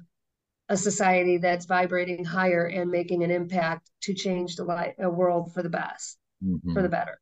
a 0.70 0.78
society 0.78 1.38
that's 1.38 1.66
vibrating 1.66 2.24
higher 2.26 2.66
and 2.66 2.90
making 2.90 3.24
an 3.24 3.32
impact 3.32 3.90
to 4.02 4.14
change 4.14 4.56
the 4.56 4.64
light 4.64 4.96
a 5.00 5.10
world 5.10 5.54
for 5.54 5.62
the 5.62 5.70
best 5.70 6.18
mm-hmm. 6.44 6.74
for 6.74 6.82
the 6.82 6.90
better 6.90 7.20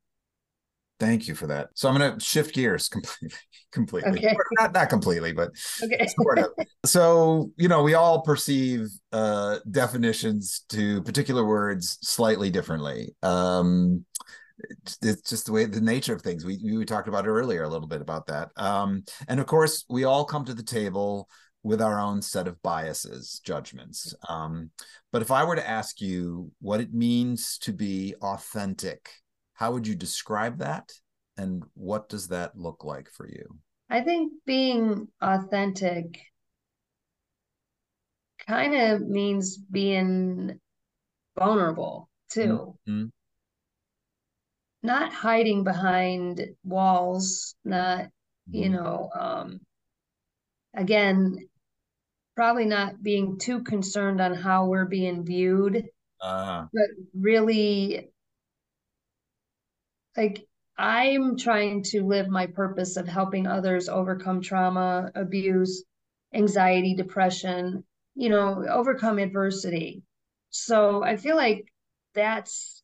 Thank 1.00 1.28
you 1.28 1.36
for 1.36 1.48
that. 1.48 1.70
So 1.74 1.90
I'm 1.90 1.98
going 1.98 2.14
to 2.14 2.24
shift 2.24 2.56
gears 2.56 2.88
completely, 2.88 3.38
completely, 3.74 4.12
okay. 4.12 4.38
not 4.58 4.74
not 4.74 4.90
completely, 4.90 5.34
but 5.34 5.50
okay. 5.84 6.08
sort 6.22 6.40
of. 6.40 6.52
So 6.86 7.52
you 7.58 7.68
know, 7.68 7.84
we 7.84 7.94
all 7.94 8.22
perceive 8.22 8.88
uh, 9.12 9.60
definitions 9.70 10.64
to 10.70 11.02
particular 11.04 11.46
words 11.46 11.98
slightly 12.02 12.50
differently. 12.50 13.16
Um, 13.22 14.06
it's 15.02 15.30
just 15.30 15.48
the 15.48 15.52
way 15.52 15.66
the 15.66 15.82
nature 15.82 16.14
of 16.14 16.22
things. 16.22 16.46
We 16.46 16.60
we 16.64 16.86
talked 16.86 17.10
about 17.10 17.26
it 17.26 17.30
earlier 17.30 17.64
a 17.64 17.70
little 17.70 17.88
bit 17.88 18.02
about 18.02 18.28
that. 18.28 18.52
Um, 18.56 19.04
and 19.28 19.42
of 19.42 19.46
course, 19.46 19.84
we 19.90 20.06
all 20.06 20.24
come 20.24 20.46
to 20.46 20.54
the 20.54 20.64
table 20.64 21.28
with 21.64 21.82
our 21.82 22.00
own 22.00 22.22
set 22.22 22.48
of 22.48 22.62
biases, 22.62 23.42
judgments. 23.44 24.14
Um, 24.28 24.72
but 25.12 25.22
if 25.22 25.32
I 25.32 25.44
were 25.44 25.56
to 25.56 25.68
ask 25.68 26.02
you 26.02 26.52
what 26.60 26.82
it 26.82 26.94
means 26.94 27.58
to 27.60 27.72
be 27.72 28.16
authentic 28.22 29.10
how 29.54 29.72
would 29.72 29.88
you 29.88 29.96
describe 29.96 30.60
that? 30.60 30.92
And 31.38 31.64
what 31.74 32.10
does 32.10 32.28
that 32.28 32.58
look 32.58 32.84
like 32.84 33.10
for 33.10 33.28
you? 33.28 33.46
I 33.90 34.02
think 34.02 34.34
being 34.46 35.08
authentic 35.22 36.20
kind 38.46 38.76
of 38.76 39.02
means 39.02 39.58
being 39.58 40.60
vulnerable 41.38 42.10
too. 42.30 42.76
Mm-hmm. 42.88 43.06
Not 44.86 45.14
hiding 45.14 45.64
behind 45.64 46.46
walls, 46.64 47.56
not, 47.64 48.00
mm-hmm. 48.00 48.56
you 48.56 48.70
know, 48.70 49.10
um, 49.18 49.60
again, 50.76 51.38
probably 52.36 52.66
not 52.66 53.02
being 53.02 53.38
too 53.38 53.64
concerned 53.64 54.22
on 54.22 54.34
how 54.34 54.68
we're 54.68 54.86
being 54.86 55.26
viewed, 55.26 55.86
uh, 56.22 56.66
but 56.74 56.88
really 57.14 58.10
like 60.18 60.46
I'm 60.78 61.38
trying 61.38 61.84
to 61.84 62.06
live 62.06 62.28
my 62.28 62.48
purpose 62.48 62.98
of 62.98 63.08
helping 63.08 63.46
others 63.46 63.90
overcome 63.90 64.42
trauma, 64.42 65.12
abuse, 65.16 65.84
anxiety, 66.34 66.96
depression, 66.96 67.84
you 68.16 68.30
know, 68.30 68.66
overcome 68.68 69.20
adversity. 69.20 70.04
So 70.50 71.04
I 71.04 71.18
feel 71.18 71.36
like 71.36 71.66
that's 72.16 72.82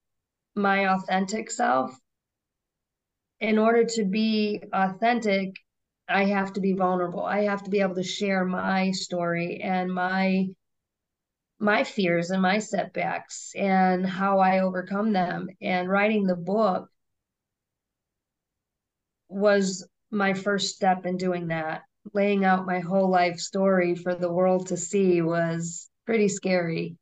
my 0.56 0.94
authentic 0.94 1.50
self. 1.50 1.92
In 3.40 3.58
order 3.58 3.86
to 3.86 4.06
be 4.06 4.62
authentic, 4.74 5.56
I 6.10 6.26
have 6.26 6.54
to 6.54 6.60
be 6.60 6.74
vulnerable. 6.74 7.24
I 7.24 7.44
have 7.44 7.64
to 7.64 7.70
be 7.70 7.82
able 7.82 7.96
to 7.96 8.04
share 8.04 8.44
my 8.44 8.92
story 8.92 9.62
and 9.62 9.94
my 9.94 10.48
my 11.60 11.84
fears 11.84 12.32
and 12.32 12.42
my 12.42 12.60
setbacks 12.60 13.52
and 13.56 14.06
how 14.06 14.40
I 14.40 14.60
overcome 14.60 15.12
them. 15.12 15.50
And 15.62 15.90
writing 15.90 16.26
the 16.26 16.36
book 16.36 16.90
was 19.28 19.88
my 20.10 20.34
first 20.34 20.76
step 20.76 21.06
in 21.06 21.18
doing 21.18 21.48
that. 21.48 21.84
Laying 22.14 22.46
out 22.46 22.66
my 22.66 22.80
whole 22.80 23.10
life 23.10 23.40
story 23.40 23.94
for 23.94 24.16
the 24.16 24.32
world 24.32 24.68
to 24.68 24.78
see 24.78 25.22
was 25.22 25.90
pretty 26.06 26.30
scary. 26.30 26.96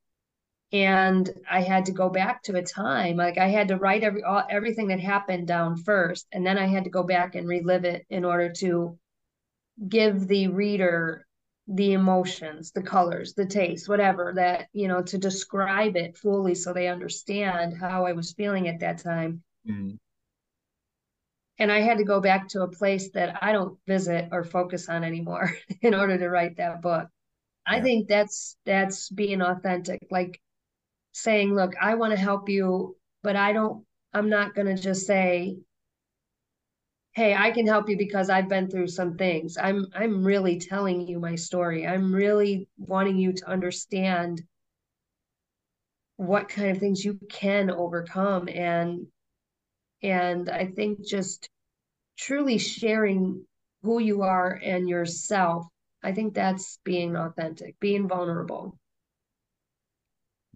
And 0.73 1.29
I 1.49 1.61
had 1.61 1.85
to 1.85 1.93
go 1.93 2.09
back 2.09 2.43
to 2.43 2.57
a 2.57 2.63
time, 2.63 3.15
like 3.15 3.37
I 3.37 3.47
had 3.47 3.69
to 3.69 3.77
write 3.77 4.03
every 4.03 4.23
all, 4.23 4.43
everything 4.49 4.87
that 4.87 4.99
happened 4.99 5.47
down 5.47 5.77
first, 5.77 6.27
and 6.33 6.45
then 6.45 6.57
I 6.57 6.67
had 6.67 6.83
to 6.83 6.89
go 6.89 7.03
back 7.03 7.35
and 7.35 7.47
relive 7.47 7.85
it 7.85 8.05
in 8.09 8.25
order 8.25 8.51
to 8.57 8.97
give 9.87 10.27
the 10.27 10.47
reader 10.49 11.25
the 11.67 11.93
emotions, 11.93 12.71
the 12.71 12.81
colors, 12.81 13.33
the 13.33 13.45
taste, 13.45 13.87
whatever 13.87 14.33
that, 14.35 14.67
you 14.73 14.87
know, 14.87 15.01
to 15.03 15.17
describe 15.17 15.95
it 15.95 16.17
fully 16.17 16.55
so 16.55 16.73
they 16.73 16.87
understand 16.87 17.77
how 17.77 18.05
I 18.05 18.13
was 18.13 18.33
feeling 18.33 18.67
at 18.67 18.79
that 18.81 18.99
time. 18.99 19.43
Mm-hmm 19.69 19.95
and 21.59 21.71
I 21.71 21.81
had 21.81 21.97
to 21.97 22.03
go 22.03 22.19
back 22.19 22.47
to 22.49 22.61
a 22.61 22.67
place 22.67 23.09
that 23.11 23.37
I 23.41 23.51
don't 23.51 23.77
visit 23.87 24.29
or 24.31 24.43
focus 24.43 24.89
on 24.89 25.03
anymore 25.03 25.51
in 25.81 25.93
order 25.93 26.17
to 26.17 26.29
write 26.29 26.57
that 26.57 26.81
book. 26.81 27.07
I 27.65 27.81
think 27.81 28.07
that's 28.07 28.55
that's 28.65 29.09
being 29.09 29.41
authentic, 29.41 29.99
like 30.09 30.39
saying, 31.21 31.53
"Look, 31.53 31.73
I 31.81 31.95
want 31.95 32.11
to 32.11 32.19
help 32.19 32.49
you, 32.49 32.95
but 33.23 33.35
I 33.35 33.53
don't. 33.53 33.85
I'm 34.13 34.29
not 34.29 34.55
going 34.55 34.67
to 34.75 34.81
just 34.81 35.05
say." 35.05 35.57
Hey, 37.13 37.33
I 37.33 37.49
can 37.51 37.65
help 37.65 37.89
you 37.89 37.97
because 37.97 38.29
I've 38.29 38.47
been 38.47 38.69
through 38.69 38.87
some 38.87 39.17
things. 39.17 39.57
I'm 39.57 39.87
I'm 39.93 40.23
really 40.23 40.59
telling 40.59 41.07
you 41.07 41.19
my 41.19 41.35
story. 41.35 41.87
I'm 41.87 42.13
really 42.13 42.67
wanting 42.77 43.17
you 43.17 43.33
to 43.33 43.49
understand 43.49 44.43
what 46.17 46.49
kind 46.49 46.69
of 46.71 46.77
things 46.79 47.05
you 47.05 47.19
can 47.29 47.69
overcome 47.71 48.49
and 48.49 49.07
and 50.03 50.49
I 50.49 50.67
think 50.67 51.05
just 51.05 51.49
truly 52.17 52.57
sharing 52.57 53.45
who 53.83 53.99
you 53.99 54.23
are 54.23 54.59
and 54.63 54.89
yourself, 54.89 55.65
I 56.03 56.11
think 56.11 56.33
that's 56.33 56.79
being 56.83 57.15
authentic, 57.15 57.79
being 57.79 58.07
vulnerable. 58.07 58.77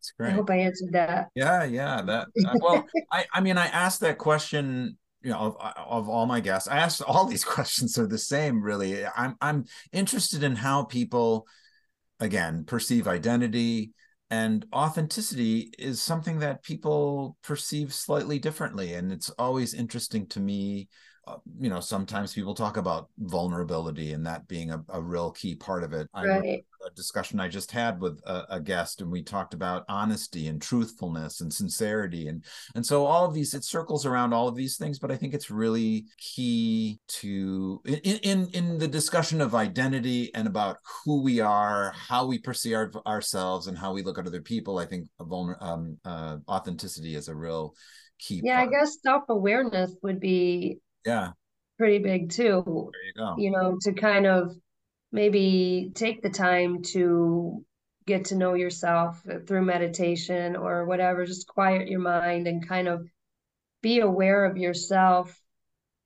That's 0.01 0.13
great. 0.17 0.29
I 0.29 0.31
hope 0.31 0.49
I 0.49 0.55
answered 0.55 0.93
that. 0.93 1.29
Yeah, 1.35 1.63
yeah. 1.63 2.01
That 2.01 2.27
uh, 2.43 2.57
well, 2.59 2.87
I 3.11 3.25
I 3.31 3.41
mean, 3.41 3.57
I 3.59 3.67
asked 3.67 3.99
that 3.99 4.17
question 4.17 4.97
you 5.21 5.29
know 5.29 5.55
of, 5.59 5.73
of 5.77 6.09
all 6.09 6.25
my 6.25 6.39
guests 6.39 6.67
i 6.67 6.79
asked 6.79 7.03
all 7.03 7.25
these 7.25 7.43
questions 7.57 7.95
are 7.99 8.07
the 8.07 8.17
same 8.17 8.59
really 8.59 9.05
i'm 9.05 9.35
i'm 9.39 9.65
interested 9.91 10.41
in 10.41 10.55
how 10.55 10.83
people 10.83 11.45
again 12.19 12.63
perceive 12.65 13.07
identity 13.07 13.91
and 14.31 14.65
authenticity 14.73 15.71
is 15.77 16.01
something 16.01 16.39
that 16.39 16.63
people 16.63 17.37
perceive 17.43 17.93
slightly 17.93 18.39
differently 18.39 18.95
and 18.95 19.11
it's 19.11 19.29
always 19.37 19.75
interesting 19.75 20.25
to 20.25 20.39
me 20.39 20.89
uh, 21.27 21.37
you 21.59 21.69
know 21.69 21.79
sometimes 21.79 22.33
people 22.33 22.55
talk 22.55 22.77
about 22.77 23.07
vulnerability 23.19 24.13
and 24.13 24.25
that 24.25 24.47
being 24.47 24.71
a, 24.71 24.83
a 24.89 24.99
real 24.99 25.31
key 25.31 25.53
part 25.53 25.83
of 25.83 25.93
it 25.93 26.07
right. 26.15 26.65
a 26.85 26.89
discussion 26.95 27.39
i 27.39 27.47
just 27.47 27.71
had 27.71 28.01
with 28.01 28.19
a, 28.25 28.55
a, 28.55 28.59
guest 28.59 29.01
and 29.01 29.11
we 29.11 29.21
talked 29.21 29.53
about 29.53 29.85
honesty 29.87 30.47
and 30.47 30.61
truthfulness 30.61 31.41
and 31.41 31.53
sincerity 31.53 32.27
and 32.27 32.43
and 32.73 32.83
so 32.83 33.05
all 33.05 33.23
of 33.23 33.35
these 33.35 33.53
it 33.53 33.63
circles 33.63 34.03
around 34.03 34.33
all 34.33 34.47
of 34.47 34.55
these 34.55 34.77
things 34.77 34.97
but 34.97 35.11
i 35.11 35.15
think 35.15 35.35
it's 35.35 35.51
really 35.51 36.05
key 36.17 36.99
to 37.07 37.79
in 37.85 38.17
in, 38.23 38.47
in 38.53 38.77
the 38.79 38.87
discussion 38.87 39.41
of 39.41 39.53
identity 39.53 40.33
and 40.33 40.47
about 40.47 40.77
who 41.05 41.21
we 41.21 41.39
are 41.39 41.91
how 41.91 42.25
we 42.25 42.39
perceive 42.39 42.75
our, 42.75 42.91
ourselves 43.05 43.67
and 43.67 43.77
how 43.77 43.93
we 43.93 44.01
look 44.01 44.17
at 44.17 44.25
other 44.25 44.41
people 44.41 44.79
i 44.79 44.85
think 44.85 45.07
vulner, 45.19 45.55
um, 45.61 45.97
uh, 46.03 46.37
authenticity 46.47 47.15
is 47.15 47.27
a 47.27 47.35
real 47.35 47.75
key 48.17 48.41
yeah 48.43 48.57
part. 48.57 48.69
i 48.69 48.71
guess 48.71 48.97
self-awareness 49.03 49.95
would 50.01 50.19
be 50.19 50.79
yeah. 51.05 51.31
pretty 51.77 51.99
big 51.99 52.29
too 52.29 52.63
there 52.65 53.03
you 53.03 53.13
go. 53.15 53.35
you 53.37 53.51
know 53.51 53.77
to 53.81 53.93
kind 53.93 54.25
of 54.25 54.55
maybe 55.11 55.91
take 55.95 56.21
the 56.21 56.29
time 56.29 56.81
to 56.81 57.63
get 58.05 58.25
to 58.25 58.35
know 58.35 58.53
yourself 58.55 59.21
through 59.47 59.61
meditation 59.63 60.55
or 60.55 60.85
whatever 60.85 61.25
just 61.25 61.47
quiet 61.47 61.87
your 61.87 61.99
mind 61.99 62.47
and 62.47 62.67
kind 62.67 62.87
of 62.87 63.07
be 63.81 63.99
aware 63.99 64.45
of 64.45 64.57
yourself. 64.57 65.35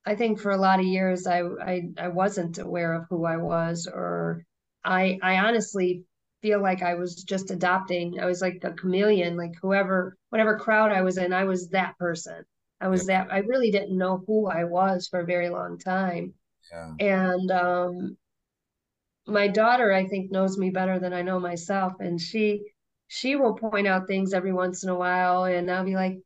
I 0.06 0.16
think 0.16 0.40
for 0.40 0.52
a 0.52 0.58
lot 0.58 0.80
of 0.80 0.86
years 0.86 1.26
i 1.26 1.40
i, 1.42 1.82
I 1.98 2.10
wasn't 2.10 2.60
aware 2.60 2.94
of 2.94 3.06
who 3.10 3.26
i 3.26 3.38
was 3.38 3.88
or 3.92 4.44
i 4.84 5.18
i 5.24 5.38
honestly 5.38 6.04
feel 6.44 6.62
like 6.62 6.84
i 6.84 6.94
was 6.94 7.24
just 7.24 7.50
adopting 7.50 8.20
i 8.20 8.26
was 8.26 8.40
like 8.40 8.60
a 8.64 8.74
chameleon 8.74 9.36
like 9.36 9.54
whoever 9.64 10.16
whatever 10.30 10.60
crowd 10.60 10.92
i 10.92 11.02
was 11.02 11.18
in 11.18 11.34
i 11.34 11.44
was 11.44 11.70
that 11.70 11.98
person 11.98 12.46
I 12.82 12.88
was 12.90 13.08
that 13.08 13.28
I 13.32 13.40
really 13.40 13.72
didn't 13.72 13.98
know 13.98 14.24
who 14.28 14.48
I 14.48 14.66
was 14.66 15.08
for 15.08 15.20
a 15.20 15.26
very 15.26 15.50
long 15.50 15.78
time. 15.80 16.34
Yeah. 16.72 16.94
And 17.00 17.52
um 17.52 18.18
my 19.28 19.48
daughter 19.48 19.92
I 19.92 20.08
think 20.08 20.32
knows 20.32 20.58
me 20.58 20.70
better 20.70 21.00
than 21.00 21.14
I 21.14 21.22
know 21.22 21.40
myself 21.40 21.94
and 22.00 22.20
she 22.20 22.62
she 23.08 23.36
will 23.36 23.56
point 23.56 23.88
out 23.88 24.08
things 24.08 24.34
every 24.34 24.54
once 24.54 24.84
in 24.84 24.90
a 24.90 24.96
while 24.96 25.46
and 25.46 25.70
I'll 25.70 25.86
be 25.86 25.96
like 25.96 26.18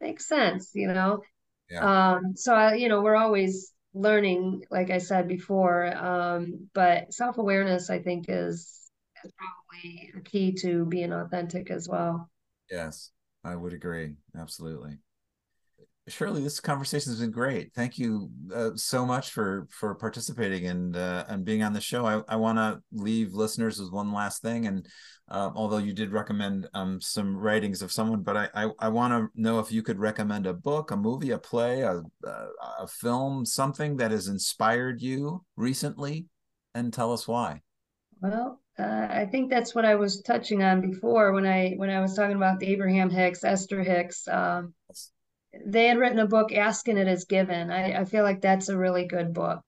makes 0.00 0.26
sense, 0.28 0.72
you 0.74 0.88
know. 0.88 1.22
Yeah. 1.70 1.86
Um 1.86 2.36
so 2.36 2.54
I 2.54 2.74
you 2.74 2.88
know, 2.88 3.02
we're 3.02 3.16
always 3.16 3.72
learning 3.94 4.64
like 4.70 4.90
I 4.90 4.98
said 4.98 5.28
before 5.28 5.86
um 5.96 6.68
but 6.74 7.12
self-awareness 7.14 7.90
I 7.90 8.00
think 8.00 8.26
is 8.28 8.90
is 9.24 9.32
probably 9.38 10.12
a 10.16 10.20
key 10.22 10.52
to 10.62 10.86
being 10.86 11.12
authentic 11.12 11.70
as 11.70 11.88
well. 11.88 12.30
Yes, 12.70 13.10
I 13.44 13.56
would 13.56 13.72
agree. 13.72 14.16
Absolutely. 14.36 14.98
Shirley, 16.08 16.42
this 16.42 16.60
conversation 16.60 17.12
has 17.12 17.20
been 17.20 17.30
great. 17.30 17.72
Thank 17.74 17.98
you 17.98 18.30
uh, 18.54 18.70
so 18.74 19.04
much 19.04 19.30
for 19.30 19.66
for 19.70 19.94
participating 19.94 20.66
and 20.66 20.96
uh, 20.96 21.24
and 21.28 21.44
being 21.44 21.62
on 21.62 21.72
the 21.72 21.80
show. 21.80 22.06
I, 22.06 22.22
I 22.28 22.36
want 22.36 22.58
to 22.58 22.82
leave 22.92 23.34
listeners 23.34 23.80
with 23.80 23.92
one 23.92 24.12
last 24.12 24.42
thing, 24.42 24.66
and 24.66 24.86
uh, 25.28 25.50
although 25.54 25.78
you 25.78 25.92
did 25.92 26.12
recommend 26.12 26.68
um, 26.74 27.00
some 27.00 27.36
writings 27.36 27.82
of 27.82 27.92
someone, 27.92 28.22
but 28.22 28.36
I 28.36 28.48
I, 28.54 28.70
I 28.78 28.88
want 28.88 29.12
to 29.12 29.40
know 29.40 29.58
if 29.58 29.70
you 29.70 29.82
could 29.82 29.98
recommend 29.98 30.46
a 30.46 30.54
book, 30.54 30.90
a 30.90 30.96
movie, 30.96 31.30
a 31.30 31.38
play, 31.38 31.82
a, 31.82 32.02
a, 32.24 32.48
a 32.80 32.86
film, 32.86 33.44
something 33.44 33.96
that 33.96 34.10
has 34.10 34.28
inspired 34.28 35.00
you 35.00 35.44
recently, 35.56 36.26
and 36.74 36.92
tell 36.92 37.12
us 37.12 37.28
why. 37.28 37.62
Well, 38.20 38.60
uh, 38.78 39.06
I 39.10 39.26
think 39.26 39.50
that's 39.50 39.74
what 39.74 39.84
I 39.84 39.94
was 39.94 40.22
touching 40.22 40.62
on 40.62 40.80
before 40.80 41.32
when 41.32 41.46
I 41.46 41.74
when 41.76 41.90
I 41.90 42.00
was 42.00 42.14
talking 42.14 42.36
about 42.36 42.60
the 42.60 42.66
Abraham 42.68 43.10
Hicks, 43.10 43.44
Esther 43.44 43.82
Hicks. 43.82 44.26
Um, 44.28 44.74
they 45.64 45.86
had 45.86 45.98
written 45.98 46.18
a 46.18 46.26
book, 46.26 46.52
Ask 46.52 46.88
and 46.88 46.98
It 46.98 47.08
Is 47.08 47.24
Given. 47.24 47.70
I, 47.70 48.00
I 48.00 48.04
feel 48.04 48.24
like 48.24 48.40
that's 48.40 48.68
a 48.68 48.76
really 48.76 49.06
good 49.06 49.32
book. 49.32 49.60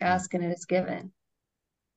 Ask 0.00 0.34
and 0.34 0.44
It 0.44 0.52
Is 0.56 0.64
Given. 0.64 1.12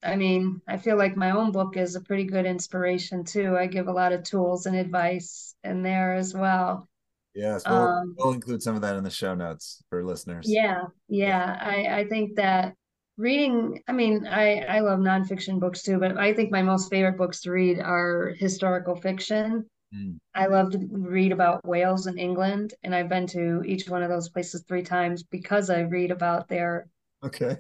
I 0.04 0.16
mean, 0.16 0.62
I 0.68 0.78
feel 0.78 0.98
like 0.98 1.16
my 1.16 1.32
own 1.32 1.52
book 1.52 1.78
is 1.78 1.96
a 1.96 2.02
pretty 2.02 2.26
good 2.26 2.46
inspiration 2.46 3.24
too. 3.24 3.58
I 3.58 3.68
give 3.68 3.88
a 3.88 3.94
lot 3.94 4.12
of 4.12 4.24
tools 4.24 4.66
and 4.66 4.76
advice 4.76 5.56
in 5.64 5.82
there 5.82 6.14
as 6.14 6.34
well. 6.34 6.88
Yes, 7.34 7.64
we'll, 7.68 7.88
um, 7.88 8.16
we'll 8.18 8.34
include 8.34 8.62
some 8.62 8.76
of 8.76 8.82
that 8.82 8.96
in 8.96 9.04
the 9.04 9.10
show 9.10 9.34
notes 9.34 9.82
for 9.90 10.04
listeners. 10.04 10.46
Yeah, 10.48 10.84
yeah. 11.08 11.58
I, 11.60 12.00
I 12.00 12.08
think 12.08 12.36
that 12.36 12.76
reading, 13.18 13.82
I 13.88 13.94
mean, 13.94 14.28
I, 14.28 14.60
I 14.60 14.80
love 14.82 15.00
nonfiction 15.00 15.60
books 15.60 15.84
too, 15.84 16.00
but 16.00 16.18
I 16.18 16.34
think 16.34 16.52
my 16.52 16.62
most 16.62 16.90
favorite 16.90 17.18
books 17.18 17.42
to 17.42 17.52
read 17.52 17.80
are 17.80 18.34
historical 18.38 18.96
fiction. 18.96 19.66
Mm. 19.94 20.18
I 20.34 20.48
love 20.48 20.72
to 20.72 20.88
read 20.90 21.32
about 21.32 21.66
Wales 21.66 22.08
and 22.08 22.20
England, 22.20 22.74
and 22.84 22.96
I've 22.96 23.10
been 23.10 23.28
to 23.28 23.62
each 23.66 23.88
one 23.88 24.02
of 24.02 24.10
those 24.10 24.30
places 24.30 24.64
three 24.68 24.82
times 24.82 25.24
because 25.24 25.70
I 25.70 25.82
read 25.82 26.12
about 26.12 26.48
their 26.48 26.88
okay 27.24 27.58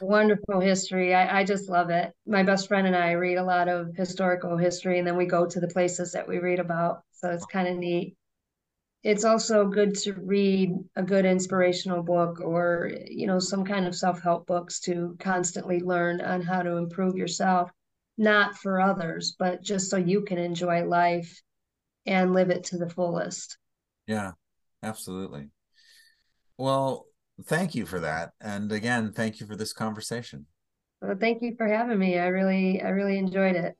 wonderful 0.00 0.60
history. 0.60 1.14
I, 1.14 1.40
I 1.40 1.44
just 1.44 1.68
love 1.68 1.90
it. 1.90 2.12
My 2.26 2.42
best 2.42 2.68
friend 2.68 2.86
and 2.86 2.96
I 2.96 3.12
read 3.12 3.36
a 3.36 3.44
lot 3.44 3.68
of 3.68 3.94
historical 3.94 4.56
history, 4.56 4.98
and 4.98 5.06
then 5.06 5.16
we 5.16 5.26
go 5.26 5.46
to 5.46 5.60
the 5.60 5.68
places 5.68 6.12
that 6.12 6.26
we 6.26 6.38
read 6.38 6.58
about. 6.58 7.02
So 7.12 7.30
it's 7.30 7.46
kind 7.46 7.68
of 7.68 7.76
neat. 7.76 8.16
It's 9.02 9.24
also 9.24 9.68
good 9.68 9.94
to 9.98 10.14
read 10.14 10.72
a 10.96 11.02
good 11.02 11.26
inspirational 11.26 12.02
book 12.02 12.40
or 12.40 12.90
you 13.06 13.26
know 13.26 13.38
some 13.38 13.64
kind 13.64 13.86
of 13.86 13.94
self-help 13.94 14.46
books 14.46 14.80
to 14.80 15.16
constantly 15.20 15.80
learn 15.80 16.20
on 16.20 16.40
how 16.40 16.62
to 16.62 16.76
improve 16.76 17.16
yourself, 17.16 17.70
not 18.16 18.56
for 18.56 18.80
others, 18.80 19.36
but 19.38 19.62
just 19.62 19.90
so 19.90 19.98
you 19.98 20.22
can 20.22 20.38
enjoy 20.38 20.84
life 20.84 21.42
and 22.06 22.32
live 22.32 22.50
it 22.50 22.64
to 22.64 22.78
the 22.78 22.88
fullest. 22.88 23.58
Yeah, 24.06 24.32
absolutely. 24.82 25.50
Well, 26.56 27.06
thank 27.44 27.74
you 27.74 27.86
for 27.86 28.00
that. 28.00 28.32
And 28.40 28.72
again, 28.72 29.12
thank 29.12 29.40
you 29.40 29.46
for 29.46 29.56
this 29.56 29.72
conversation. 29.72 30.46
Well, 31.02 31.16
thank 31.18 31.42
you 31.42 31.54
for 31.56 31.66
having 31.66 31.98
me. 31.98 32.18
I 32.18 32.26
really, 32.28 32.80
I 32.80 32.88
really 32.88 33.18
enjoyed 33.18 33.56
it. 33.56 33.76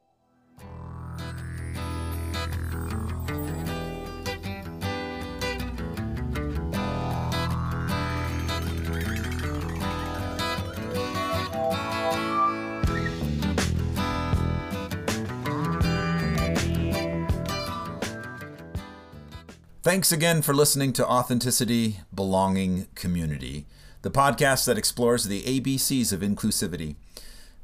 Thanks 19.87 20.11
again 20.11 20.43
for 20.43 20.53
listening 20.53 20.93
to 20.95 21.07
Authenticity, 21.07 22.01
Belonging, 22.13 22.89
Community, 22.97 23.67
the 24.03 24.11
podcast 24.11 24.67
that 24.67 24.77
explores 24.77 25.23
the 25.23 25.45
ABCs 25.45 26.13
of 26.13 26.23
inclusivity. 26.23 26.97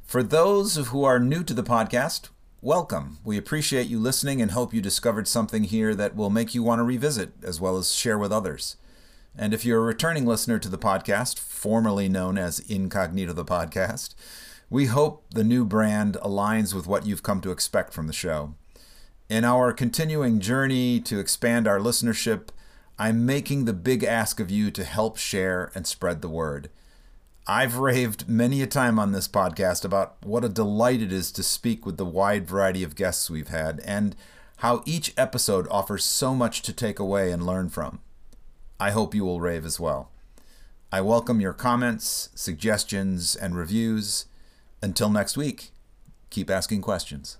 For 0.04 0.22
those 0.22 0.76
who 0.76 1.02
are 1.02 1.18
new 1.18 1.42
to 1.42 1.52
the 1.52 1.64
podcast, 1.64 2.28
welcome. 2.60 3.18
We 3.24 3.36
appreciate 3.36 3.88
you 3.88 3.98
listening 3.98 4.40
and 4.40 4.52
hope 4.52 4.72
you 4.72 4.80
discovered 4.80 5.26
something 5.26 5.64
here 5.64 5.96
that 5.96 6.14
will 6.14 6.30
make 6.30 6.54
you 6.54 6.62
want 6.62 6.78
to 6.78 6.84
revisit 6.84 7.32
as 7.42 7.60
well 7.60 7.76
as 7.76 7.92
share 7.92 8.18
with 8.18 8.30
others. 8.30 8.76
And 9.36 9.52
if 9.52 9.64
you're 9.64 9.80
a 9.80 9.84
returning 9.84 10.24
listener 10.24 10.60
to 10.60 10.68
the 10.68 10.78
podcast, 10.78 11.40
formerly 11.40 12.08
known 12.08 12.38
as 12.38 12.60
Incognito 12.60 13.32
the 13.32 13.44
Podcast, 13.44 14.14
we 14.70 14.86
hope 14.86 15.24
the 15.30 15.42
new 15.42 15.64
brand 15.64 16.16
aligns 16.22 16.72
with 16.72 16.86
what 16.86 17.04
you've 17.04 17.24
come 17.24 17.40
to 17.40 17.50
expect 17.50 17.92
from 17.92 18.06
the 18.06 18.12
show. 18.12 18.54
In 19.32 19.46
our 19.46 19.72
continuing 19.72 20.40
journey 20.40 21.00
to 21.00 21.18
expand 21.18 21.66
our 21.66 21.78
listenership, 21.78 22.48
I'm 22.98 23.24
making 23.24 23.64
the 23.64 23.72
big 23.72 24.04
ask 24.04 24.38
of 24.40 24.50
you 24.50 24.70
to 24.72 24.84
help 24.84 25.16
share 25.16 25.72
and 25.74 25.86
spread 25.86 26.20
the 26.20 26.28
word. 26.28 26.68
I've 27.46 27.78
raved 27.78 28.28
many 28.28 28.60
a 28.60 28.66
time 28.66 28.98
on 28.98 29.12
this 29.12 29.28
podcast 29.28 29.86
about 29.86 30.16
what 30.22 30.44
a 30.44 30.50
delight 30.50 31.00
it 31.00 31.14
is 31.14 31.32
to 31.32 31.42
speak 31.42 31.86
with 31.86 31.96
the 31.96 32.04
wide 32.04 32.46
variety 32.46 32.82
of 32.82 32.94
guests 32.94 33.30
we've 33.30 33.48
had 33.48 33.80
and 33.86 34.14
how 34.58 34.82
each 34.84 35.14
episode 35.16 35.66
offers 35.70 36.04
so 36.04 36.34
much 36.34 36.60
to 36.60 36.72
take 36.74 36.98
away 36.98 37.32
and 37.32 37.46
learn 37.46 37.70
from. 37.70 38.00
I 38.78 38.90
hope 38.90 39.14
you 39.14 39.24
will 39.24 39.40
rave 39.40 39.64
as 39.64 39.80
well. 39.80 40.10
I 40.92 41.00
welcome 41.00 41.40
your 41.40 41.54
comments, 41.54 42.28
suggestions, 42.34 43.34
and 43.34 43.56
reviews. 43.56 44.26
Until 44.82 45.08
next 45.08 45.38
week, 45.38 45.70
keep 46.28 46.50
asking 46.50 46.82
questions. 46.82 47.38